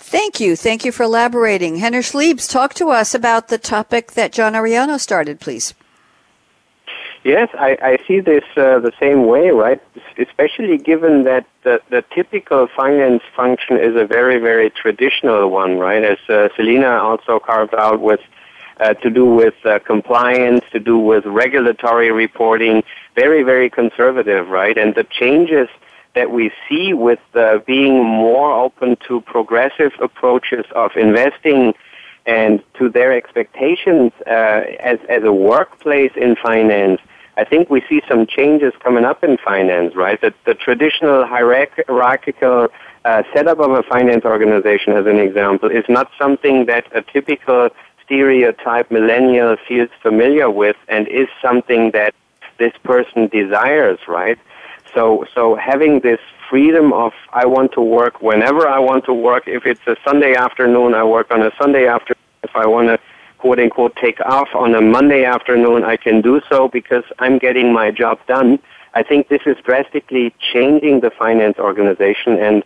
[0.09, 0.55] Thank you.
[0.55, 1.77] Thank you for elaborating.
[1.77, 5.75] Henner Schliebs, talk to us about the topic that John Arellano started, please.
[7.25, 9.83] Yes, I, I see this uh, the same way, right?
[10.17, 16.05] Especially given that the, the typical finance function is a very, very traditional one, right?
[16.05, 18.21] As uh, Selena also carved out with
[18.79, 22.85] uh, to do with uh, compliance, to do with regulatory reporting,
[23.17, 24.79] very, very conservative, right?
[24.79, 25.69] And the changes
[26.17, 31.75] that we see with uh, being more open to progressive approaches of investing
[32.25, 37.01] and to their expectations uh, as, as a workplace in finance,
[37.37, 40.19] I think we see some changes coming up in finance, right?
[40.23, 42.69] That the traditional hierarchical
[43.05, 47.69] uh, setup of a finance organization, as an example, is not something that a typical
[48.03, 52.15] stereotype millennial feels familiar with and is something that
[52.59, 54.39] this person desires, right?
[54.97, 59.47] So, so having this freedom of I want to work whenever I want to work.
[59.47, 62.17] If it's a Sunday afternoon, I work on a Sunday afternoon.
[62.43, 62.99] If I want to
[63.37, 67.75] quote unquote take off on a Monday afternoon, I can do so because I'm getting
[67.75, 68.59] my job done.
[68.95, 72.65] I think this is drastically changing the finance organization and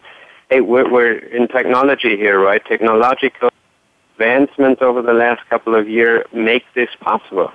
[0.50, 2.64] hey, we're, we're in technology here, right?
[2.64, 3.50] Technological
[4.14, 7.50] advancements over the last couple of years make this possible.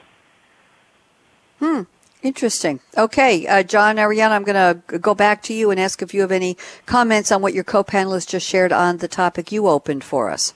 [1.59, 1.83] Hmm.
[2.25, 2.79] Interesting.
[2.97, 6.21] Okay, uh, John Arellano, I'm going to go back to you and ask if you
[6.21, 6.57] have any
[6.87, 10.55] comments on what your co-panelists just shared on the topic you opened for us.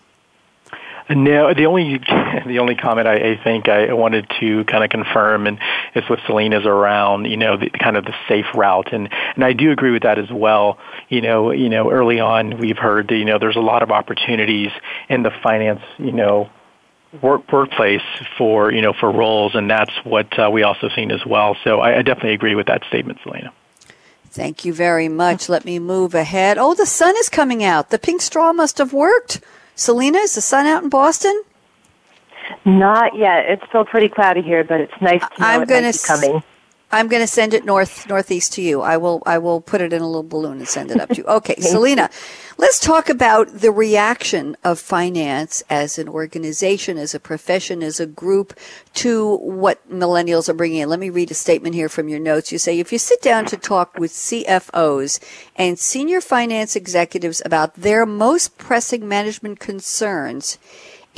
[1.11, 1.99] No, the only
[2.47, 5.59] the only comment I, I think I wanted to kind of confirm and
[5.93, 9.53] is with Selena's around, you know, the kind of the safe route, and and I
[9.53, 10.79] do agree with that as well.
[11.07, 13.91] You know, you know, early on we've heard that you know there's a lot of
[13.91, 14.71] opportunities
[15.07, 16.49] in the finance, you know,
[17.21, 18.01] work workplace
[18.37, 21.55] for you know for roles, and that's what uh, we also seen as well.
[21.63, 23.51] So I, I definitely agree with that statement, Selena.
[24.31, 25.49] Thank you very much.
[25.49, 26.57] Let me move ahead.
[26.59, 27.89] Oh, the sun is coming out.
[27.89, 29.41] The pink straw must have worked.
[29.75, 31.43] Selena, is the sun out in Boston?
[32.65, 33.45] Not yet.
[33.47, 35.99] It's still pretty cloudy here, but it's nice to know I'm it gonna might be
[36.05, 36.43] coming.
[36.91, 38.81] I'm going to send it north northeast to you.
[38.81, 41.17] I will I will put it in a little balloon and send it up to
[41.17, 41.23] you.
[41.25, 42.09] Okay, Selena,
[42.57, 48.07] let's talk about the reaction of finance as an organization, as a profession, as a
[48.07, 48.57] group
[48.95, 50.89] to what millennials are bringing in.
[50.89, 52.51] Let me read a statement here from your notes.
[52.51, 55.19] You say if you sit down to talk with CFOs
[55.55, 60.57] and senior finance executives about their most pressing management concerns,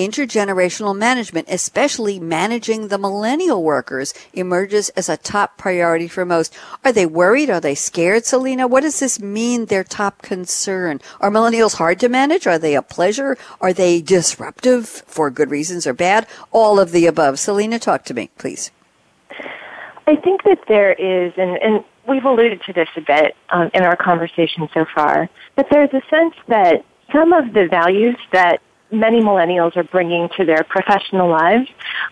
[0.08, 6.56] intergenerational management, especially managing the millennial workers, emerges as a top priority for most.
[6.84, 7.50] Are they worried?
[7.50, 8.68] Are they scared, Selena?
[8.68, 11.02] What does this mean, their top concern?
[11.20, 12.48] Are millennials hard to manage?
[12.48, 13.38] Are they a pleasure?
[13.60, 16.28] Are they disruptive for good reasons or bad?
[16.52, 17.40] All of the above.
[17.40, 18.72] Selena, talk to me, please.
[20.08, 23.84] I think that there is, and, and we've alluded to this a bit um, in
[23.84, 26.84] our conversation so far, but there's a sense that
[27.14, 28.62] some of the values that
[28.92, 31.70] many millennials are bringing to their professional lives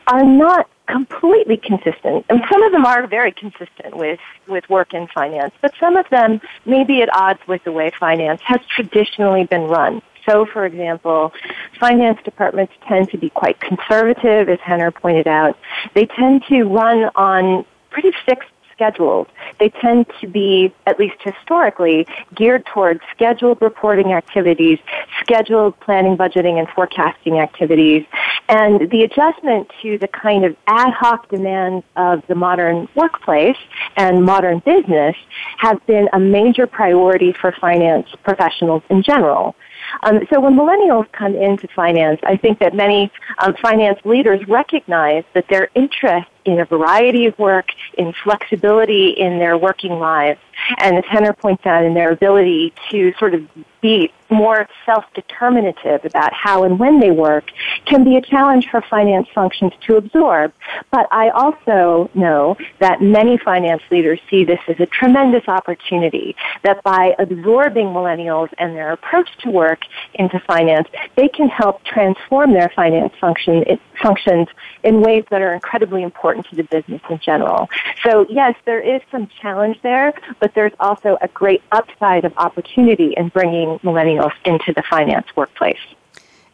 [0.07, 2.25] are not completely consistent.
[2.29, 6.09] And some of them are very consistent with, with work in finance, but some of
[6.09, 10.01] them may be at odds with the way finance has traditionally been run.
[10.25, 11.31] So, for example,
[11.79, 15.57] finance departments tend to be quite conservative, as Henner pointed out.
[15.93, 19.27] They tend to run on pretty fixed scheduled.
[19.59, 24.79] They tend to be, at least historically, geared towards scheduled reporting activities,
[25.21, 28.05] scheduled planning, budgeting, and forecasting activities.
[28.47, 33.57] And the adjustment to the kind of ad hoc demands of the modern workplace
[33.97, 35.15] and modern business
[35.57, 39.55] has been a major priority for finance professionals in general.
[40.03, 45.23] Um, so when millennials come into finance, I think that many um, finance leaders recognize
[45.33, 50.39] that their interest in a variety of work, in flexibility in their working lives,
[50.77, 53.47] and as Henner points out, in their ability to sort of
[53.81, 57.45] be more self-determinative about how and when they work
[57.85, 60.53] can be a challenge for finance functions to absorb.
[60.91, 66.83] But I also know that many finance leaders see this as a tremendous opportunity, that
[66.83, 69.79] by absorbing millennials and their approach to work
[70.13, 73.63] into finance, they can help transform their finance function,
[74.01, 74.47] functions
[74.83, 77.69] in ways that are incredibly important to the business in general.
[78.03, 83.13] So yes, there is some challenge there, but there's also a great upside of opportunity
[83.15, 85.79] in bringing millennials into the finance workplace.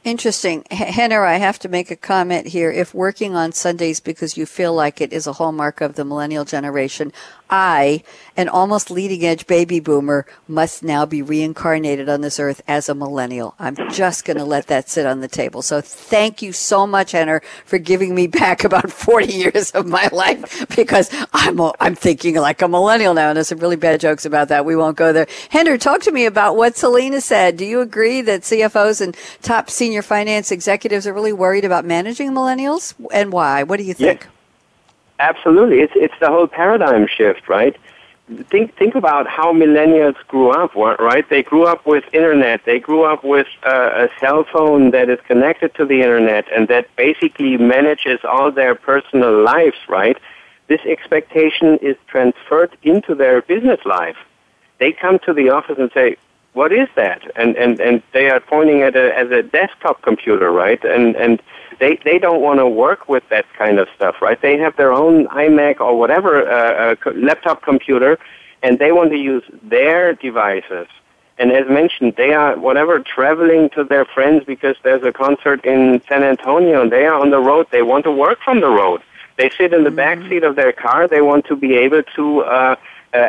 [0.06, 0.64] Interesting.
[0.70, 2.70] Henner, I have to make a comment here.
[2.70, 6.46] If working on Sundays because you feel like it is a hallmark of the millennial
[6.46, 7.12] generation,
[7.50, 8.04] I,
[8.36, 12.96] an almost leading edge baby boomer, must now be reincarnated on this earth as a
[12.96, 13.56] millennial.
[13.60, 15.62] I'm just going to let that sit on the table.
[15.62, 20.10] So thank you so much, Henner, for giving me back about 40 years of my
[20.12, 23.30] life because I'm, a, I'm thinking like a millennial now.
[23.30, 24.66] And there's some really bad jokes about that.
[24.66, 25.28] We won't go there.
[25.50, 27.58] Henner, talk to me about what Selena said.
[27.58, 32.32] Do you agree that CFOs and top senior finance executives are really worried about managing
[32.32, 33.64] millennials and why?
[33.64, 34.22] What do you think?
[34.22, 34.30] Yeah.
[35.20, 37.76] Absolutely, it's it's the whole paradigm shift, right?
[38.50, 41.30] think think about how millennials grew up, right?
[41.30, 42.66] They grew up with internet.
[42.66, 46.68] They grew up with uh, a cell phone that is connected to the internet and
[46.70, 50.18] that basically manages all their personal lives, right?
[50.68, 54.18] This expectation is transferred into their business life.
[54.80, 56.18] They come to the office and say,
[56.56, 60.52] "What is that?" And and and they are pointing at a as a desktop computer,
[60.52, 60.84] right?
[60.84, 61.42] And and
[61.80, 64.40] they they don't want to work with that kind of stuff, right?
[64.42, 68.18] They have their own iMac or whatever uh, uh, laptop computer,
[68.64, 70.88] and they want to use their devices.
[71.38, 76.02] And as mentioned, they are whatever traveling to their friends because there's a concert in
[76.08, 77.68] San Antonio, and they are on the road.
[77.72, 79.02] They want to work from the road.
[79.38, 79.98] They sit in the mm-hmm.
[79.98, 81.08] back seat of their car.
[81.08, 82.42] They want to be able to.
[82.42, 82.76] Uh,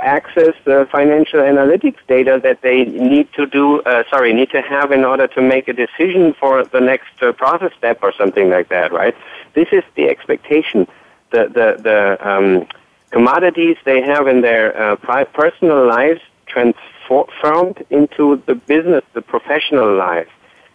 [0.02, 4.92] access the financial analytics data that they need to do, uh, sorry, need to have
[4.92, 8.68] in order to make a decision for the next uh, process step or something like
[8.68, 9.14] that, right?
[9.54, 10.86] This is the expectation.
[11.30, 12.66] The, the, the um,
[13.10, 20.28] commodities they have in their uh, personal lives transformed into the business, the professional life.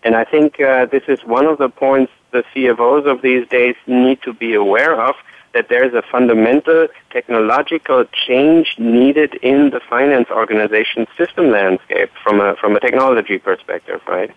[0.04, 3.76] And I think uh, this is one of the points the CFOs of these days
[3.88, 5.16] need to be aware of
[5.54, 12.56] that there's a fundamental technological change needed in the finance organization system landscape from a,
[12.56, 14.32] from a technology perspective, right?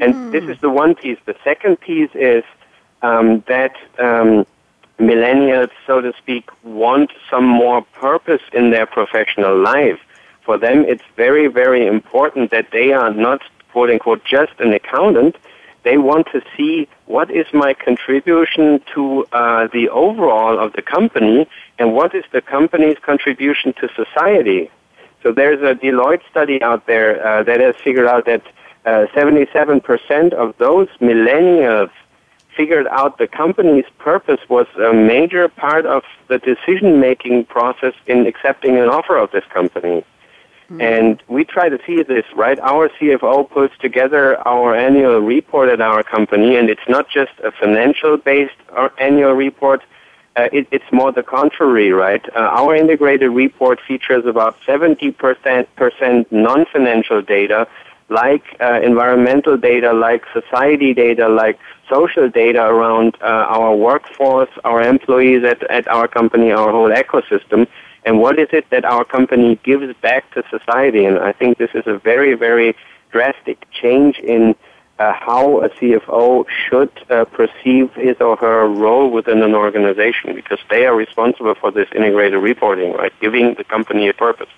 [0.00, 0.32] And mm.
[0.32, 1.18] this is the one piece.
[1.24, 2.44] The second piece is
[3.02, 4.46] um, that um,
[4.98, 10.00] millennials, so to speak, want some more purpose in their professional life.
[10.42, 15.36] For them, it's very, very important that they are not, quote unquote, just an accountant,
[15.88, 21.48] they want to see what is my contribution to uh, the overall of the company
[21.78, 24.70] and what is the company's contribution to society.
[25.22, 28.42] So there's a Deloitte study out there uh, that has figured out that
[28.84, 31.90] uh, 77% of those millennials
[32.54, 38.26] figured out the company's purpose was a major part of the decision making process in
[38.26, 40.04] accepting an offer of this company.
[40.70, 40.80] Mm-hmm.
[40.82, 42.58] And we try to see this, right?
[42.60, 47.50] Our CFO puts together our annual report at our company, and it's not just a
[47.52, 49.82] financial based uh, annual report.
[50.36, 52.22] Uh, it, it's more the contrary, right?
[52.36, 57.66] Uh, our integrated report features about 70% non-financial data,
[58.10, 61.58] like uh, environmental data, like society data, like
[61.90, 67.66] social data around uh, our workforce, our employees at, at our company, our whole ecosystem
[68.04, 71.04] and what is it that our company gives back to society?
[71.04, 72.76] And I think this is a very, very
[73.10, 74.54] drastic change in
[74.98, 80.58] uh, how a CFO should uh, perceive his or her role within an organization because
[80.70, 83.12] they are responsible for this integrated reporting, right?
[83.20, 84.48] Giving the company a purpose.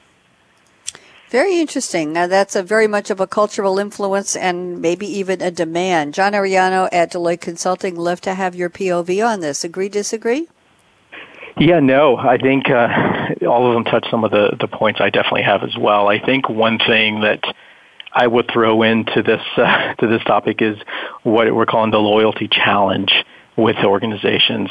[1.28, 2.12] Very interesting.
[2.12, 6.12] Now, that's a very much of a cultural influence and maybe even a demand.
[6.14, 9.62] John Arellano at Deloitte Consulting, love to have your POV on this.
[9.62, 10.48] Agree, disagree?
[11.58, 15.10] Yeah, no, I think uh, all of them touch some of the, the points I
[15.10, 16.08] definitely have as well.
[16.08, 17.42] I think one thing that
[18.12, 20.76] I would throw into this uh, to this topic is
[21.22, 23.12] what we're calling the loyalty challenge
[23.56, 24.70] with organizations.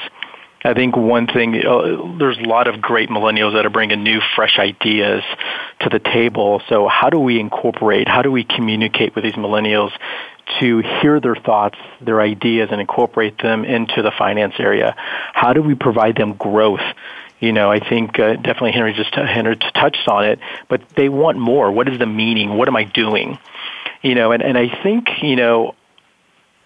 [0.63, 4.19] I think one thing, uh, there's a lot of great millennials that are bringing new,
[4.35, 5.23] fresh ideas
[5.79, 6.61] to the table.
[6.67, 9.91] So how do we incorporate, how do we communicate with these millennials
[10.59, 14.95] to hear their thoughts, their ideas, and incorporate them into the finance area?
[15.33, 16.83] How do we provide them growth?
[17.39, 21.37] You know, I think uh, definitely Henry just Henry touched on it, but they want
[21.37, 21.71] more.
[21.71, 22.57] What is the meaning?
[22.57, 23.39] What am I doing?
[24.01, 25.75] You know, and, and I think, you know,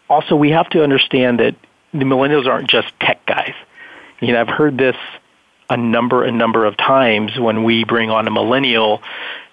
[0.09, 1.55] also we have to understand that
[1.91, 3.53] the millennials aren't just tech guys.
[4.23, 4.95] You know, I've heard this
[5.69, 9.01] a number a number of times when we bring on a millennial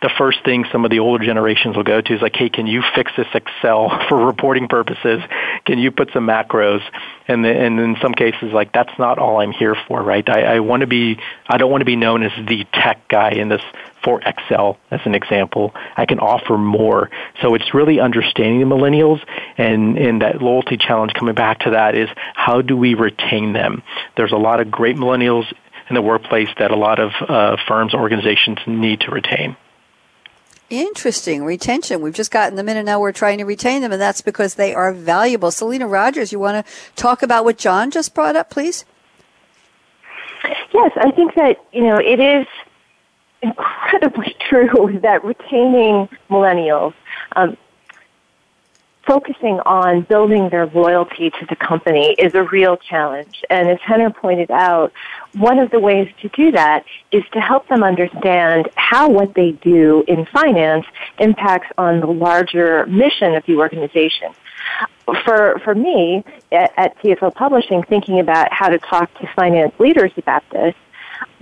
[0.03, 2.67] the first thing some of the older generations will go to is like, hey, can
[2.67, 5.23] you fix this Excel for reporting purposes?
[5.67, 6.81] Can you put some macros?
[7.29, 10.27] And, the, and in some cases, like, that's not all I'm here for, right?
[10.29, 13.33] I, I want to be, I don't want to be known as the tech guy
[13.33, 13.63] in this
[14.03, 15.75] for Excel as an example.
[15.97, 17.11] I can offer more.
[17.43, 19.21] So it's really understanding the millennials
[19.59, 23.83] and, and that loyalty challenge coming back to that is how do we retain them?
[24.17, 25.53] There's a lot of great millennials
[25.89, 29.57] in the workplace that a lot of uh, firms, organizations need to retain.
[30.71, 31.45] Interesting.
[31.45, 32.01] Retention.
[32.01, 34.55] We've just gotten them in and now we're trying to retain them, and that's because
[34.55, 35.51] they are valuable.
[35.51, 38.85] Selena Rogers, you want to talk about what John just brought up, please?
[40.73, 42.47] Yes, I think that, you know, it is
[43.43, 46.95] incredibly true that retaining millennials
[47.37, 47.57] um,
[49.07, 53.43] focusing on building their loyalty to the company is a real challenge.
[53.51, 54.93] And as Henner pointed out,
[55.35, 59.51] one of the ways to do that is to help them understand how what they
[59.51, 60.87] do in finance
[61.19, 64.33] impacts on the larger mission of the organization.
[65.25, 66.23] For, for me,
[66.53, 70.75] at, at CFO Publishing, thinking about how to talk to finance leaders about this,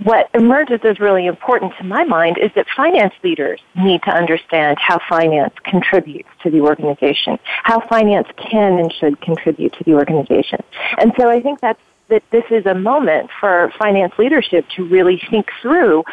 [0.03, 4.77] what emerges as really important to my mind is that finance leaders need to understand
[4.79, 10.63] how finance contributes to the organization, how finance can and should contribute to the organization.
[10.97, 15.21] And so I think that's that this is a moment for finance leadership to really
[15.29, 16.03] think through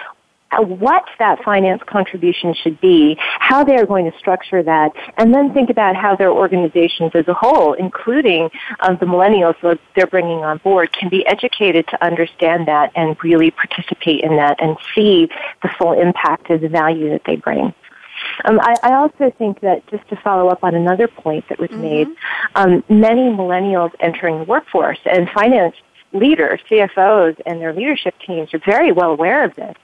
[0.63, 5.71] what that finance contribution should be, how they're going to structure that, and then think
[5.71, 8.51] about how their organizations as a whole, including
[8.81, 13.17] um, the millennials that they're bringing on board, can be educated to understand that and
[13.23, 15.29] really participate in that and see
[15.63, 17.75] the full impact of the value that they bring.
[18.45, 21.71] Um, I, I, also think that just to follow up on another point that was
[21.71, 21.83] mm-hmm.
[21.83, 22.09] made,
[22.55, 25.77] um, many millennials entering the workforce and finance
[26.13, 29.77] leaders, CFOs, and their leadership teams are very well aware of this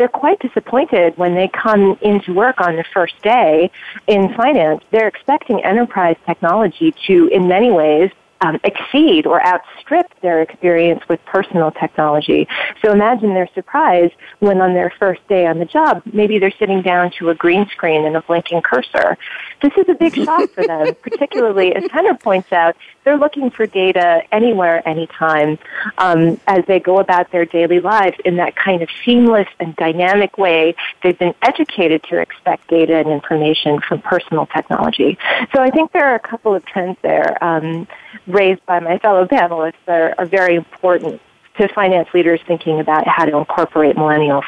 [0.00, 3.70] they're quite disappointed when they come into work on the first day
[4.06, 4.82] in finance.
[4.90, 11.22] They're expecting enterprise technology to, in many ways, um, exceed or outstrip their experience with
[11.26, 12.48] personal technology.
[12.82, 16.80] So imagine their surprise when on their first day on the job, maybe they're sitting
[16.80, 19.18] down to a green screen and a blinking cursor.
[19.60, 22.74] This is a big shock for them, particularly as Henner points out,
[23.04, 25.58] they're looking for data anywhere, anytime,
[25.98, 30.36] um, as they go about their daily lives in that kind of seamless and dynamic
[30.38, 30.74] way.
[31.02, 35.18] They've been educated to expect data and information from personal technology.
[35.54, 37.88] So I think there are a couple of trends there um,
[38.26, 41.20] raised by my fellow panelists that are, are very important
[41.58, 44.44] to finance leaders thinking about how to incorporate millennials.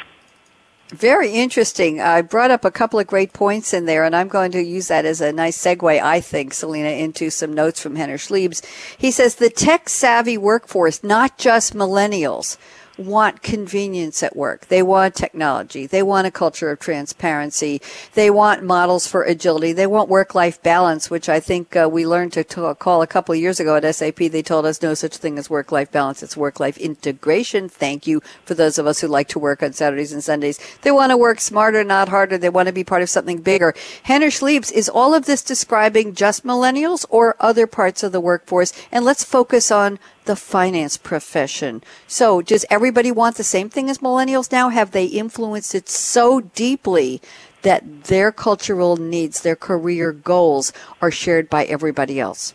[0.92, 2.02] Very interesting.
[2.02, 4.88] I brought up a couple of great points in there, and I'm going to use
[4.88, 8.62] that as a nice segue, I think, Selena, into some notes from Henner Schliebs.
[8.98, 12.58] He says the tech savvy workforce, not just millennials,
[12.98, 14.66] want convenience at work.
[14.66, 15.86] They want technology.
[15.86, 17.80] They want a culture of transparency.
[18.14, 19.72] They want models for agility.
[19.72, 23.32] They want work-life balance, which I think uh, we learned to t- call a couple
[23.34, 24.16] of years ago at SAP.
[24.16, 26.22] They told us no such thing as work-life balance.
[26.22, 27.68] It's work-life integration.
[27.68, 30.58] Thank you for those of us who like to work on Saturdays and Sundays.
[30.82, 32.38] They want to work smarter, not harder.
[32.38, 33.74] They want to be part of something bigger.
[34.04, 38.72] Henner Schliebs, is all of this describing just millennials or other parts of the workforce?
[38.90, 41.82] And let's focus on the finance profession.
[42.06, 44.68] So, does everybody want the same thing as millennials now?
[44.68, 47.20] Have they influenced it so deeply
[47.62, 52.54] that their cultural needs, their career goals are shared by everybody else?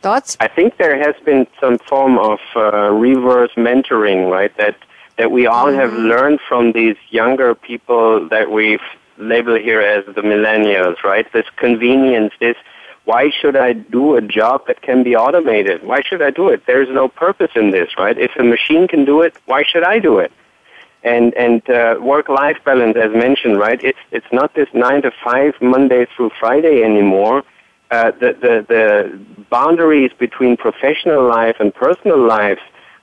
[0.00, 0.36] Thoughts?
[0.38, 4.56] I think there has been some form of uh, reverse mentoring, right?
[4.56, 4.76] That
[5.16, 5.80] that we all mm-hmm.
[5.80, 8.80] have learned from these younger people that we've
[9.18, 11.30] labeled here as the millennials, right?
[11.32, 12.56] This convenience, this
[13.08, 15.82] why should I do a job that can be automated?
[15.82, 16.66] Why should I do it?
[16.66, 18.16] There's no purpose in this, right?
[18.18, 20.30] If a machine can do it, why should I do it?
[21.02, 23.80] And and uh, work-life balance, as mentioned, right?
[23.82, 27.44] It's it's not this nine to five Monday through Friday anymore.
[27.90, 28.84] Uh, the, the the
[29.48, 32.60] boundaries between professional life and personal life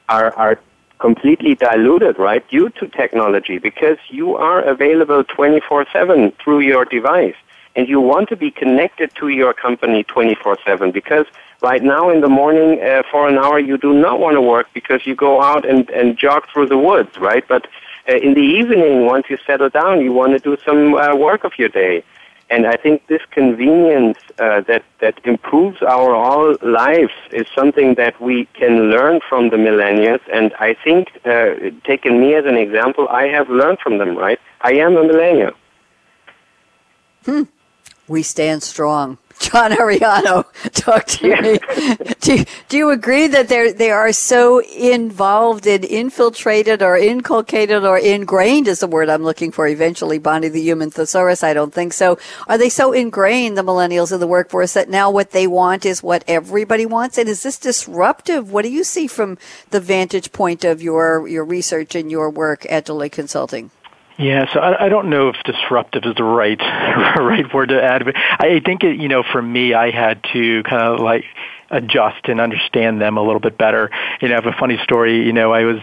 [0.07, 0.55] are are
[0.99, 2.43] completely diluted, right?
[2.55, 7.39] Due to technology, because you are available 24/7 through your device
[7.75, 11.25] and you want to be connected to your company 24/7 because
[11.61, 14.67] right now in the morning uh, for an hour you do not want to work
[14.73, 17.45] because you go out and and jog through the woods, right?
[17.47, 17.67] But
[18.07, 21.43] uh, in the evening once you settle down, you want to do some uh, work
[21.43, 22.03] of your day.
[22.47, 28.21] And I think this convenience uh, that that improves our all lives is something that
[28.21, 30.21] we can learn from the millennials.
[30.31, 34.15] And I think, uh, taking me as an example, I have learned from them.
[34.15, 35.53] Right, I am a millennial.
[37.25, 37.43] Hmm.
[38.07, 39.17] We stand strong.
[39.39, 41.59] John Arellano, talk to me.
[42.21, 47.97] Do, do you agree that they they are so involved and infiltrated or inculcated or
[47.97, 51.43] ingrained is the word I'm looking for eventually, Bonnie the human thesaurus?
[51.43, 52.17] I don't think so.
[52.47, 56.01] Are they so ingrained, the millennials in the workforce, that now what they want is
[56.01, 57.17] what everybody wants?
[57.17, 58.51] And is this disruptive?
[58.51, 59.37] What do you see from
[59.71, 63.71] the vantage point of your, your research and your work at Deloitte Consulting?
[64.17, 66.59] Yeah, so I, I don't know if disruptive is the right
[67.17, 70.63] right word to add, but I think it, you know, for me, I had to
[70.63, 71.25] kind of like
[71.69, 73.89] adjust and understand them a little bit better.
[74.21, 75.25] You know, I have a funny story.
[75.25, 75.79] You know, I was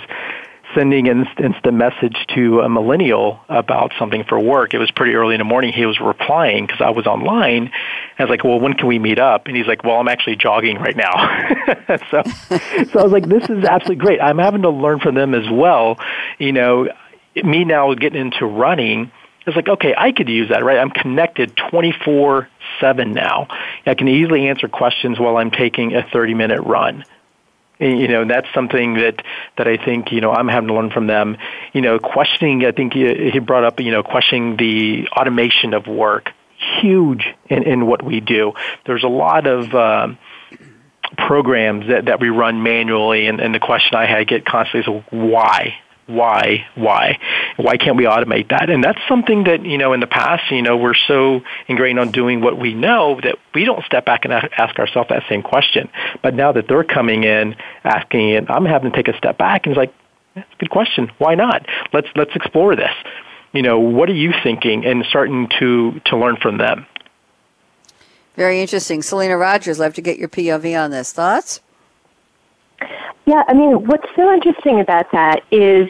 [0.74, 4.72] sending an instant message to a millennial about something for work.
[4.72, 5.72] It was pretty early in the morning.
[5.72, 7.70] He was replying because I was online.
[8.18, 10.36] I was like, "Well, when can we meet up?" And he's like, "Well, I'm actually
[10.36, 11.12] jogging right now."
[12.10, 12.22] so,
[12.92, 15.50] so I was like, "This is absolutely great." I'm having to learn from them as
[15.50, 15.98] well.
[16.38, 16.88] You know,
[17.36, 19.10] me now getting into running,
[19.46, 20.78] it's like, okay, I could use that, right?
[20.78, 22.48] I'm connected 24
[22.80, 23.48] 7 now.
[23.86, 27.04] I can easily answer questions while I'm taking a 30 minute run.
[27.78, 29.24] You know, that's something that,
[29.58, 31.36] that I think, you know, I'm having to learn from them.
[31.72, 35.88] You know, questioning, I think he, he brought up, you know, questioning the automation of
[35.88, 36.30] work.
[36.80, 38.52] Huge in, in what we do.
[38.86, 40.18] There's a lot of, um,
[41.16, 45.04] programs that, that we run manually and, and the question I had get constantly is
[45.10, 45.74] why?
[46.06, 47.18] Why, why,
[47.56, 48.70] why can't we automate that?
[48.70, 52.10] And that's something that you know in the past, you know, we're so ingrained on
[52.10, 55.88] doing what we know that we don't step back and ask ourselves that same question.
[56.22, 59.66] But now that they're coming in asking it, I'm having to take a step back
[59.66, 59.94] and it's like,
[60.34, 61.10] that's a good question.
[61.18, 61.66] Why not?
[61.92, 62.92] Let's let's explore this.
[63.52, 64.86] You know, what are you thinking?
[64.86, 66.86] And starting to to learn from them.
[68.34, 69.02] Very interesting.
[69.02, 71.12] Selena Rogers, love to get your POV on this.
[71.12, 71.60] Thoughts?
[73.26, 75.88] Yeah, I mean, what's so interesting about that is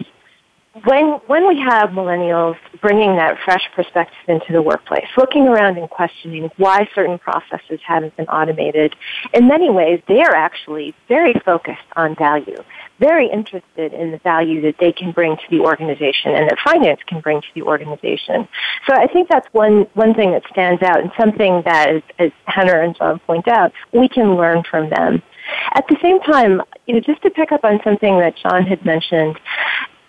[0.84, 5.88] when when we have millennials bringing that fresh perspective into the workplace, looking around and
[5.88, 8.96] questioning why certain processes haven't been automated,
[9.34, 12.56] in many ways they are actually very focused on value,
[12.98, 17.00] very interested in the value that they can bring to the organization and that finance
[17.06, 18.48] can bring to the organization.
[18.86, 22.30] So I think that's one one thing that stands out and something that, as, as
[22.46, 25.22] Henner and John point out, we can learn from them.
[25.74, 28.84] At the same time, you know, just to pick up on something that John had
[28.84, 29.38] mentioned,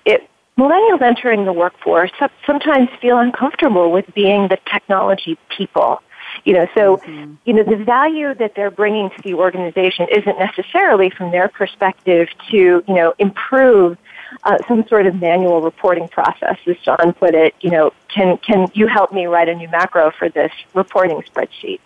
[0.06, 2.12] it, millennials entering the workforce
[2.46, 6.02] sometimes feel uncomfortable with being the technology people.
[6.46, 7.36] You know, so, mm-hmm.
[7.46, 12.28] you know, the value that they're bringing to the organization isn't necessarily from their perspective
[12.50, 13.98] to, you know, improve
[14.44, 17.54] uh, some sort of manual reporting process, as John put it.
[17.62, 21.80] You know, can can you help me write a new macro for this reporting spreadsheet?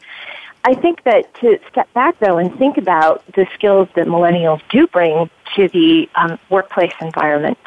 [0.68, 4.86] I think that to step back though and think about the skills that millennials do
[4.88, 7.58] bring to the um, workplace environment.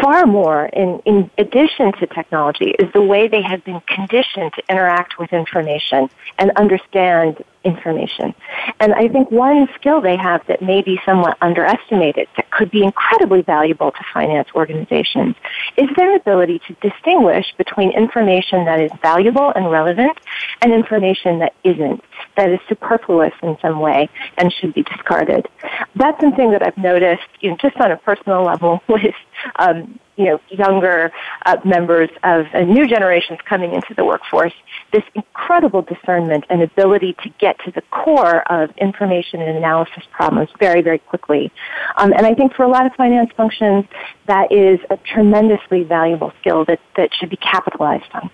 [0.00, 4.62] Far more, in, in addition to technology, is the way they have been conditioned to
[4.68, 6.08] interact with information
[6.38, 8.34] and understand information.
[8.78, 12.82] And I think one skill they have that may be somewhat underestimated that could be
[12.82, 15.36] incredibly valuable to finance organizations
[15.76, 20.16] is their ability to distinguish between information that is valuable and relevant
[20.62, 22.02] and information that isn't,
[22.36, 24.08] that is superfluous in some way
[24.38, 25.46] and should be discarded.
[25.94, 29.14] That's something that I've noticed you know, just on a personal level with,
[29.56, 31.10] um, you know, younger
[31.46, 34.52] uh, members of uh, new generations coming into the workforce,
[34.92, 40.50] this incredible discernment and ability to get to the core of information and analysis problems
[40.58, 41.50] very, very quickly.
[41.96, 43.86] Um, and I think for a lot of finance functions,
[44.26, 48.30] that is a tremendously valuable skill that, that should be capitalized on.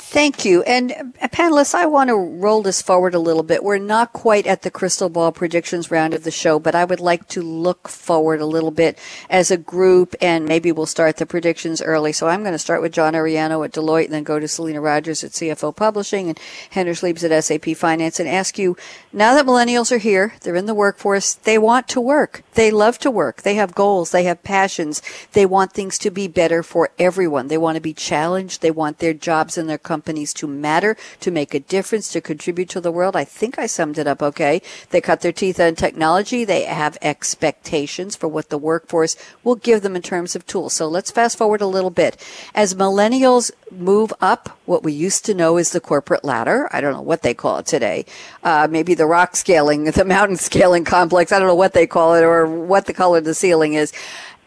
[0.00, 0.62] Thank you.
[0.62, 3.64] And uh, panelists, I want to roll this forward a little bit.
[3.64, 7.00] We're not quite at the crystal ball predictions round of the show, but I would
[7.00, 8.96] like to look forward a little bit
[9.28, 12.12] as a group and maybe we'll start the predictions early.
[12.12, 14.80] So I'm going to start with John Arellano at Deloitte and then go to Selena
[14.80, 16.38] Rogers at CFO Publishing and
[16.70, 18.76] Henner Schliebs at SAP Finance and ask you,
[19.12, 22.44] now that millennials are here, they're in the workforce, they want to work.
[22.54, 23.42] They love to work.
[23.42, 24.12] They have goals.
[24.12, 25.02] They have passions.
[25.32, 27.48] They want things to be better for everyone.
[27.48, 28.62] They want to be challenged.
[28.62, 32.68] They want their jobs and their companies to matter, to make a difference, to contribute
[32.68, 33.16] to the world.
[33.16, 34.60] I think I summed it up okay.
[34.90, 36.44] They cut their teeth on technology.
[36.44, 40.74] They have expectations for what the workforce will give them in terms of tools.
[40.74, 42.22] So let's fast forward a little bit.
[42.54, 46.92] As millennials move up what we used to know is the corporate ladder, I don't
[46.92, 48.04] know what they call it today.
[48.42, 51.32] Uh, maybe the rock scaling, the mountain scaling complex.
[51.32, 53.92] I don't know what they call it or what the color of the ceiling is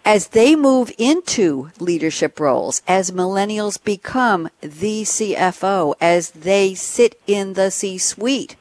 [0.03, 7.53] as they move into leadership roles, as millennials become the CFO, as they sit in
[7.53, 8.55] the C suite,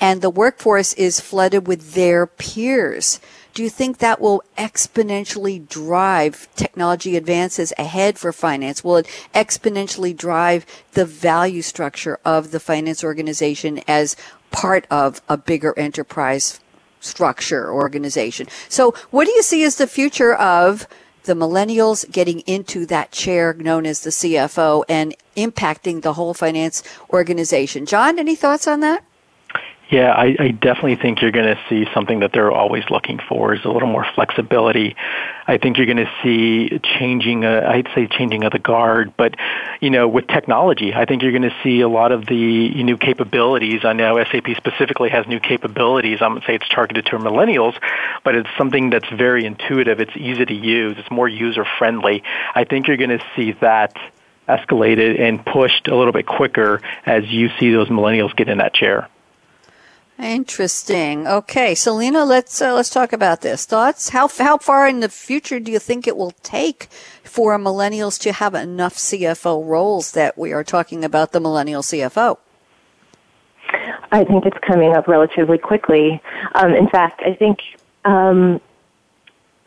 [0.00, 3.20] and the workforce is flooded with their peers.
[3.54, 8.84] Do you think that will exponentially drive technology advances ahead for finance?
[8.84, 14.16] Will it exponentially drive the value structure of the finance organization as
[14.50, 16.60] part of a bigger enterprise
[17.00, 18.46] structure organization.
[18.68, 20.86] So, what do you see as the future of
[21.24, 26.82] the millennials getting into that chair known as the CFO and impacting the whole finance
[27.10, 27.86] organization?
[27.86, 29.04] John, any thoughts on that?
[29.90, 33.54] Yeah, I, I definitely think you're going to see something that they're always looking for
[33.54, 34.96] is a little more flexibility.
[35.46, 39.36] I think you're going to see changing, uh, I'd say changing of the guard, but
[39.80, 42.98] you know, with technology, I think you're going to see a lot of the new
[42.98, 43.86] capabilities.
[43.86, 46.18] I know SAP specifically has new capabilities.
[46.20, 47.74] I'm going to say it's targeted to millennials,
[48.24, 50.00] but it's something that's very intuitive.
[50.00, 50.98] It's easy to use.
[50.98, 52.24] It's more user friendly.
[52.54, 53.96] I think you're going to see that
[54.46, 58.74] escalated and pushed a little bit quicker as you see those millennials get in that
[58.74, 59.08] chair.
[60.18, 61.28] Interesting.
[61.28, 63.64] Okay, Selena, let's uh, let's talk about this.
[63.64, 64.08] Thoughts?
[64.08, 66.88] How how far in the future do you think it will take
[67.22, 72.38] for millennials to have enough CFO roles that we are talking about the millennial CFO?
[74.10, 76.20] I think it's coming up relatively quickly.
[76.54, 77.60] Um, in fact, I think
[78.04, 78.60] um,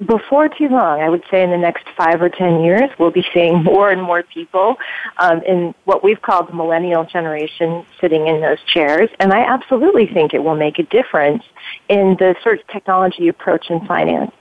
[0.06, 3.26] before too long, I would say in the next five or ten years, we'll be
[3.34, 4.78] seeing more and more people
[5.18, 9.10] um, in what we've called the millennial generation sitting in those chairs.
[9.20, 11.43] And I absolutely think it will make a difference
[11.89, 14.32] in the sort of technology approach in finance.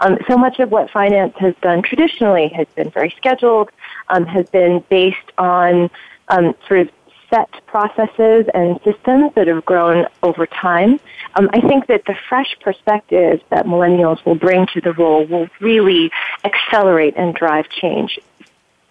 [0.00, 3.70] Um, so much of what finance has done traditionally has been very scheduled,
[4.08, 5.90] um, has been based on
[6.28, 6.90] um, sort of
[7.30, 11.00] set processes and systems that have grown over time.
[11.36, 15.48] Um, I think that the fresh perspective that millennials will bring to the role will
[15.60, 16.10] really
[16.44, 18.18] accelerate and drive change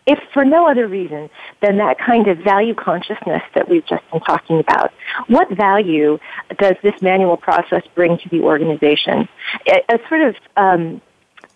[0.10, 1.30] if for no other reason
[1.62, 4.92] than that kind of value consciousness that we've just been talking about.
[5.28, 6.18] What value
[6.58, 9.30] does this manual process bring to the organization?
[9.68, 11.02] A, a sort of um,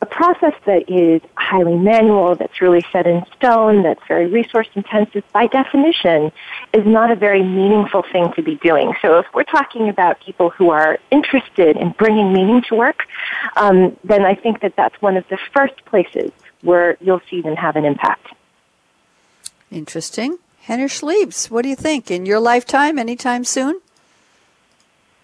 [0.03, 5.23] a process that is highly manual, that's really set in stone, that's very resource intensive,
[5.31, 6.29] by definition,
[6.73, 8.93] is not a very meaningful thing to be doing.
[9.01, 13.03] So if we're talking about people who are interested in bringing meaning to work,
[13.55, 16.31] um, then I think that that's one of the first places
[16.63, 18.27] where you'll see them have an impact.
[19.71, 20.37] Interesting.
[20.63, 22.11] Henner Schliebs, what do you think?
[22.11, 23.79] In your lifetime, anytime soon?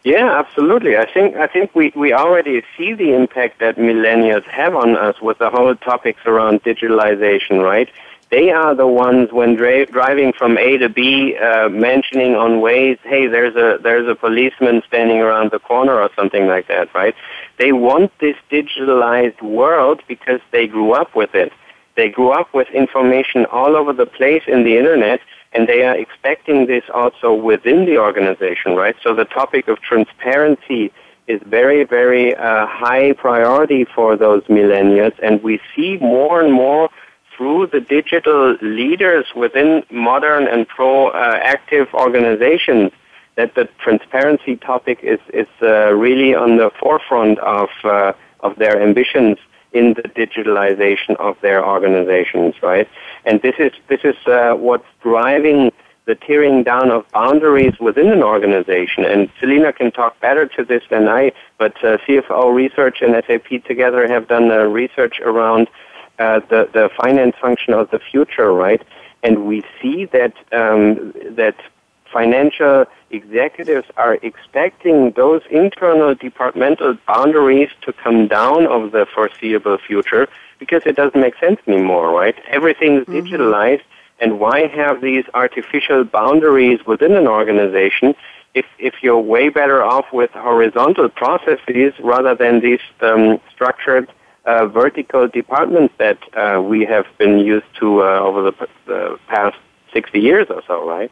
[0.03, 0.97] Yeah, absolutely.
[0.97, 5.19] I think I think we, we already see the impact that millennials have on us
[5.21, 7.89] with the whole topics around digitalization, right?
[8.31, 12.99] They are the ones when dri- driving from A to B, uh, mentioning on Waze,
[13.03, 17.15] hey, there's a there's a policeman standing around the corner or something like that, right?
[17.57, 21.51] They want this digitalized world because they grew up with it.
[21.95, 25.19] They grew up with information all over the place in the internet,
[25.53, 28.95] and they are expecting this also within the organization, right?
[29.01, 30.91] So the topic of transparency
[31.27, 36.89] is very, very uh, high priority for those millennials, and we see more and more
[37.35, 42.91] through the digital leaders within modern and pro-active organizations
[43.35, 48.81] that the transparency topic is is uh, really on the forefront of uh, of their
[48.81, 49.37] ambitions
[49.73, 52.89] in the digitalization of their organizations, right?
[53.25, 55.71] And this is this is uh, what's driving
[56.05, 59.05] the tearing down of boundaries within an organization.
[59.05, 63.63] And Selena can talk better to this than I, but uh, CFO Research and SAP
[63.65, 65.67] together have done uh, research around
[66.17, 68.81] uh, the the finance function of the future, right?
[69.21, 71.55] And we see that um, that
[72.11, 80.27] financial executives are expecting those internal departmental boundaries to come down over the foreseeable future
[80.59, 82.35] because it doesn't make sense anymore, right?
[82.47, 83.27] Everything's mm-hmm.
[83.27, 83.83] digitalized,
[84.19, 88.15] and why have these artificial boundaries within an organization
[88.53, 94.11] if, if you're way better off with horizontal processes rather than these um, structured
[94.45, 99.57] uh, vertical departments that uh, we have been used to uh, over the, the past
[99.93, 101.11] 60 years or so, right?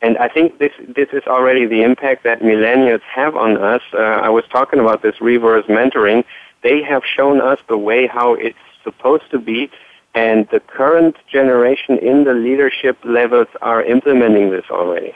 [0.00, 3.82] And I think this this is already the impact that millennials have on us.
[3.92, 6.24] Uh, I was talking about this reverse mentoring.
[6.62, 9.70] They have shown us the way how it's supposed to be,
[10.14, 15.14] and the current generation in the leadership levels are implementing this already.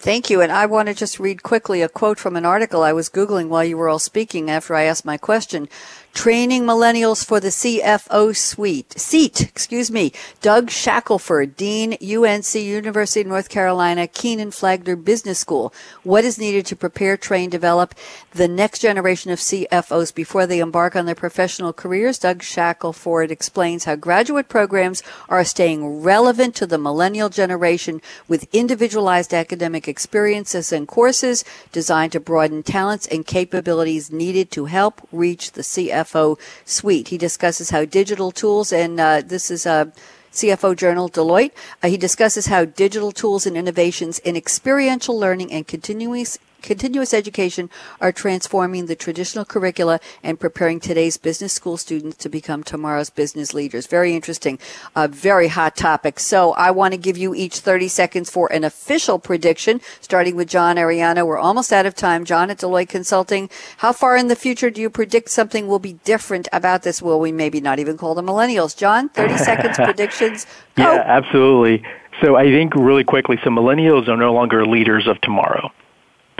[0.00, 0.40] Thank you.
[0.40, 3.48] And I want to just read quickly a quote from an article I was Googling
[3.48, 5.68] while you were all speaking after I asked my question.
[6.12, 8.98] Training Millennials for the CFO suite.
[8.98, 10.12] Seat, excuse me.
[10.42, 15.72] Doug Shackelford, Dean, UNC, University of North Carolina, Kenan Flagler Business School.
[16.02, 17.94] What is needed to prepare, train, develop
[18.32, 22.18] the next generation of CFOs before they embark on their professional careers?
[22.18, 29.32] Doug Shackelford explains how graduate programs are staying relevant to the millennial generation with individualized
[29.32, 35.62] academic experiences and courses designed to broaden talents and capabilities needed to help reach the
[35.62, 37.08] CFO CFO suite.
[37.08, 39.84] He discusses how digital tools, and uh, this is a uh,
[40.32, 41.50] CFO Journal Deloitte.
[41.82, 47.70] Uh, he discusses how digital tools and innovations in experiential learning and continuous continuous education
[48.00, 53.54] are transforming the traditional curricula and preparing today's business school students to become tomorrow's business
[53.54, 53.86] leaders.
[53.86, 54.58] Very interesting,
[54.94, 56.20] a very hot topic.
[56.20, 60.48] So I want to give you each 30 seconds for an official prediction, starting with
[60.48, 61.26] John Arellano.
[61.26, 62.24] We're almost out of time.
[62.24, 65.94] John at Deloitte Consulting, how far in the future do you predict something will be
[66.04, 67.02] different about this?
[67.02, 68.76] Will we maybe not even call them millennials?
[68.76, 70.46] John, 30 seconds predictions.
[70.76, 70.82] Go.
[70.84, 71.82] Yeah, absolutely.
[72.22, 75.70] So I think really quickly, so millennials are no longer leaders of tomorrow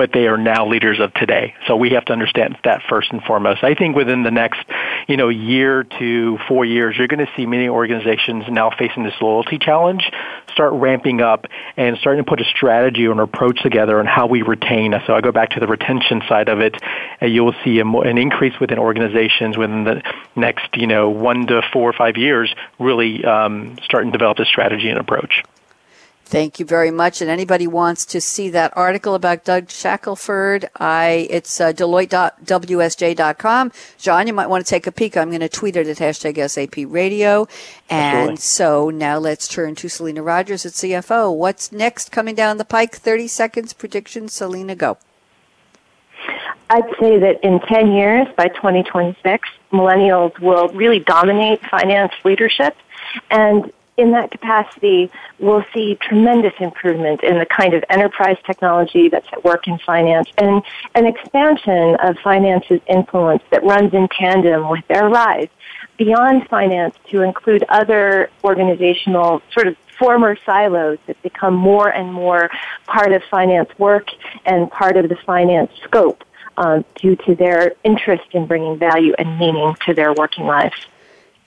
[0.00, 1.54] but they are now leaders of today.
[1.66, 3.62] So we have to understand that first and foremost.
[3.62, 4.60] I think within the next,
[5.06, 9.12] you know, year to four years, you're going to see many organizations now facing this
[9.20, 10.10] loyalty challenge
[10.50, 11.44] start ramping up
[11.76, 14.94] and starting to put a strategy or an approach together on how we retain.
[15.06, 16.76] So I go back to the retention side of it.
[17.20, 20.02] and you will see a, an increase within organizations within the
[20.34, 24.46] next, you know, one to four or five years, really um, starting to develop a
[24.46, 25.42] strategy and approach.
[26.30, 27.20] Thank you very much.
[27.20, 33.72] And anybody wants to see that article about Doug Shackelford, I it's uh, Deloitte.wsj.com.
[33.98, 35.16] John, you might want to take a peek.
[35.16, 37.48] I'm going to tweet it at hashtag SAP Radio.
[37.90, 38.36] And Absolutely.
[38.36, 41.36] so now let's turn to Selena Rogers at CFO.
[41.36, 42.94] What's next coming down the pike?
[42.94, 44.28] 30 seconds prediction.
[44.28, 44.98] Selena, go.
[46.70, 52.76] I'd say that in 10 years, by 2026, millennials will really dominate finance leadership.
[53.32, 59.26] And in that capacity, we'll see tremendous improvement in the kind of enterprise technology that's
[59.32, 60.62] at work in finance and
[60.94, 65.48] an expansion of finance's influence that runs in tandem with their rise
[65.98, 72.48] beyond finance to include other organizational sort of former silos that become more and more
[72.86, 74.08] part of finance work
[74.46, 76.24] and part of the finance scope
[76.56, 80.86] um, due to their interest in bringing value and meaning to their working lives.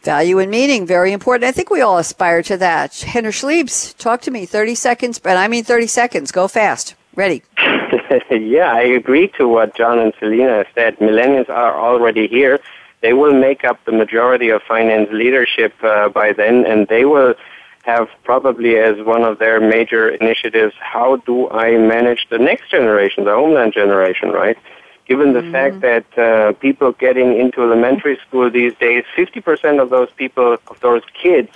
[0.03, 1.47] Value and meaning, very important.
[1.47, 2.93] I think we all aspire to that.
[2.99, 4.45] Henner Schliebs, talk to me.
[4.45, 6.31] 30 seconds, but I mean 30 seconds.
[6.31, 6.95] Go fast.
[7.15, 7.41] Ready.
[8.29, 10.97] yeah, I agree to what John and Selena said.
[10.97, 12.59] Millennials are already here.
[13.01, 17.35] They will make up the majority of finance leadership uh, by then, and they will
[17.83, 23.25] have probably as one of their major initiatives, how do I manage the next generation,
[23.25, 24.57] the homeland generation, right?
[25.05, 25.51] Given the mm-hmm.
[25.51, 30.79] fact that uh, people getting into elementary school these days, 50% of those people, of
[30.81, 31.49] those kids,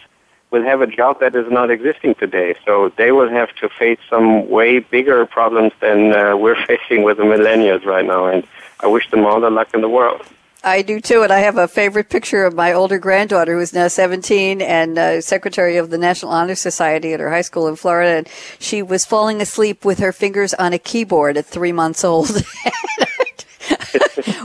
[0.52, 2.56] will have a job that is not existing today.
[2.66, 7.18] So they will have to face some way bigger problems than uh, we're facing with
[7.18, 8.26] the millennials right now.
[8.28, 8.48] And
[8.80, 10.22] I wish them all the luck in the world.
[10.64, 13.74] I do too, and I have a favorite picture of my older granddaughter who is
[13.74, 17.76] now 17 and uh, secretary of the National Honor Society at her high school in
[17.76, 18.18] Florida.
[18.18, 18.30] And
[18.60, 22.30] she was falling asleep with her fingers on a keyboard at three months old.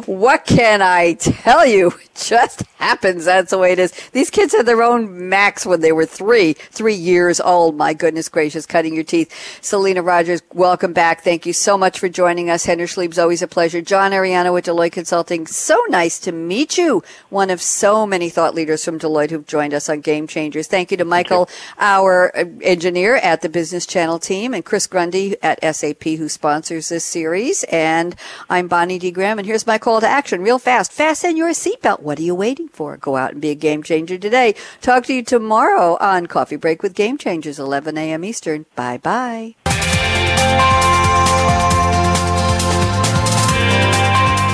[0.06, 1.92] what can I tell you?
[2.14, 3.24] It just happens.
[3.24, 3.92] That's the way it is.
[4.10, 7.76] These kids had their own Macs when they were three, three years old.
[7.76, 9.32] My goodness gracious, cutting your teeth.
[9.62, 11.22] Selena Rogers, welcome back.
[11.22, 12.66] Thank you so much for joining us.
[12.66, 13.80] Henner Schlieb's always a pleasure.
[13.80, 15.46] John Arellano with Deloitte Consulting.
[15.46, 17.02] So nice to meet you.
[17.30, 20.66] One of so many thought leaders from Deloitte who've joined us on Game Changers.
[20.66, 21.48] Thank you to Michael,
[21.78, 26.90] our uh, engineer at the Business Channel team, and Chris Grundy at SAP who sponsors
[26.90, 27.64] this series.
[27.64, 28.16] And
[28.50, 29.11] I'm Bonnie D.
[29.12, 30.92] Graham, and here's my call to action real fast.
[30.92, 32.00] Fasten your seatbelt.
[32.00, 32.96] What are you waiting for?
[32.96, 34.54] Go out and be a game changer today.
[34.80, 38.24] Talk to you tomorrow on Coffee Break with Game Changers, 11 a.m.
[38.24, 38.66] Eastern.
[38.74, 39.54] Bye bye.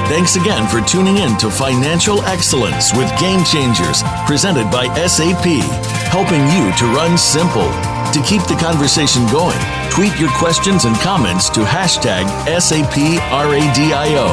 [0.08, 5.44] Thanks again for tuning in to Financial Excellence with Game Changers, presented by SAP,
[6.08, 7.70] helping you to run simple.
[8.14, 9.58] To keep the conversation going,
[9.90, 14.28] tweet your questions and comments to hashtag SAPRADIO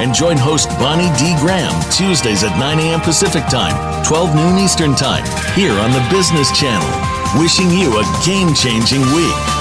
[0.00, 1.36] and join host Bonnie D.
[1.38, 3.00] Graham Tuesdays at 9 a.m.
[3.00, 5.24] Pacific Time, 12 noon Eastern Time,
[5.54, 6.88] here on the Business Channel.
[7.38, 9.57] Wishing you a game changing week.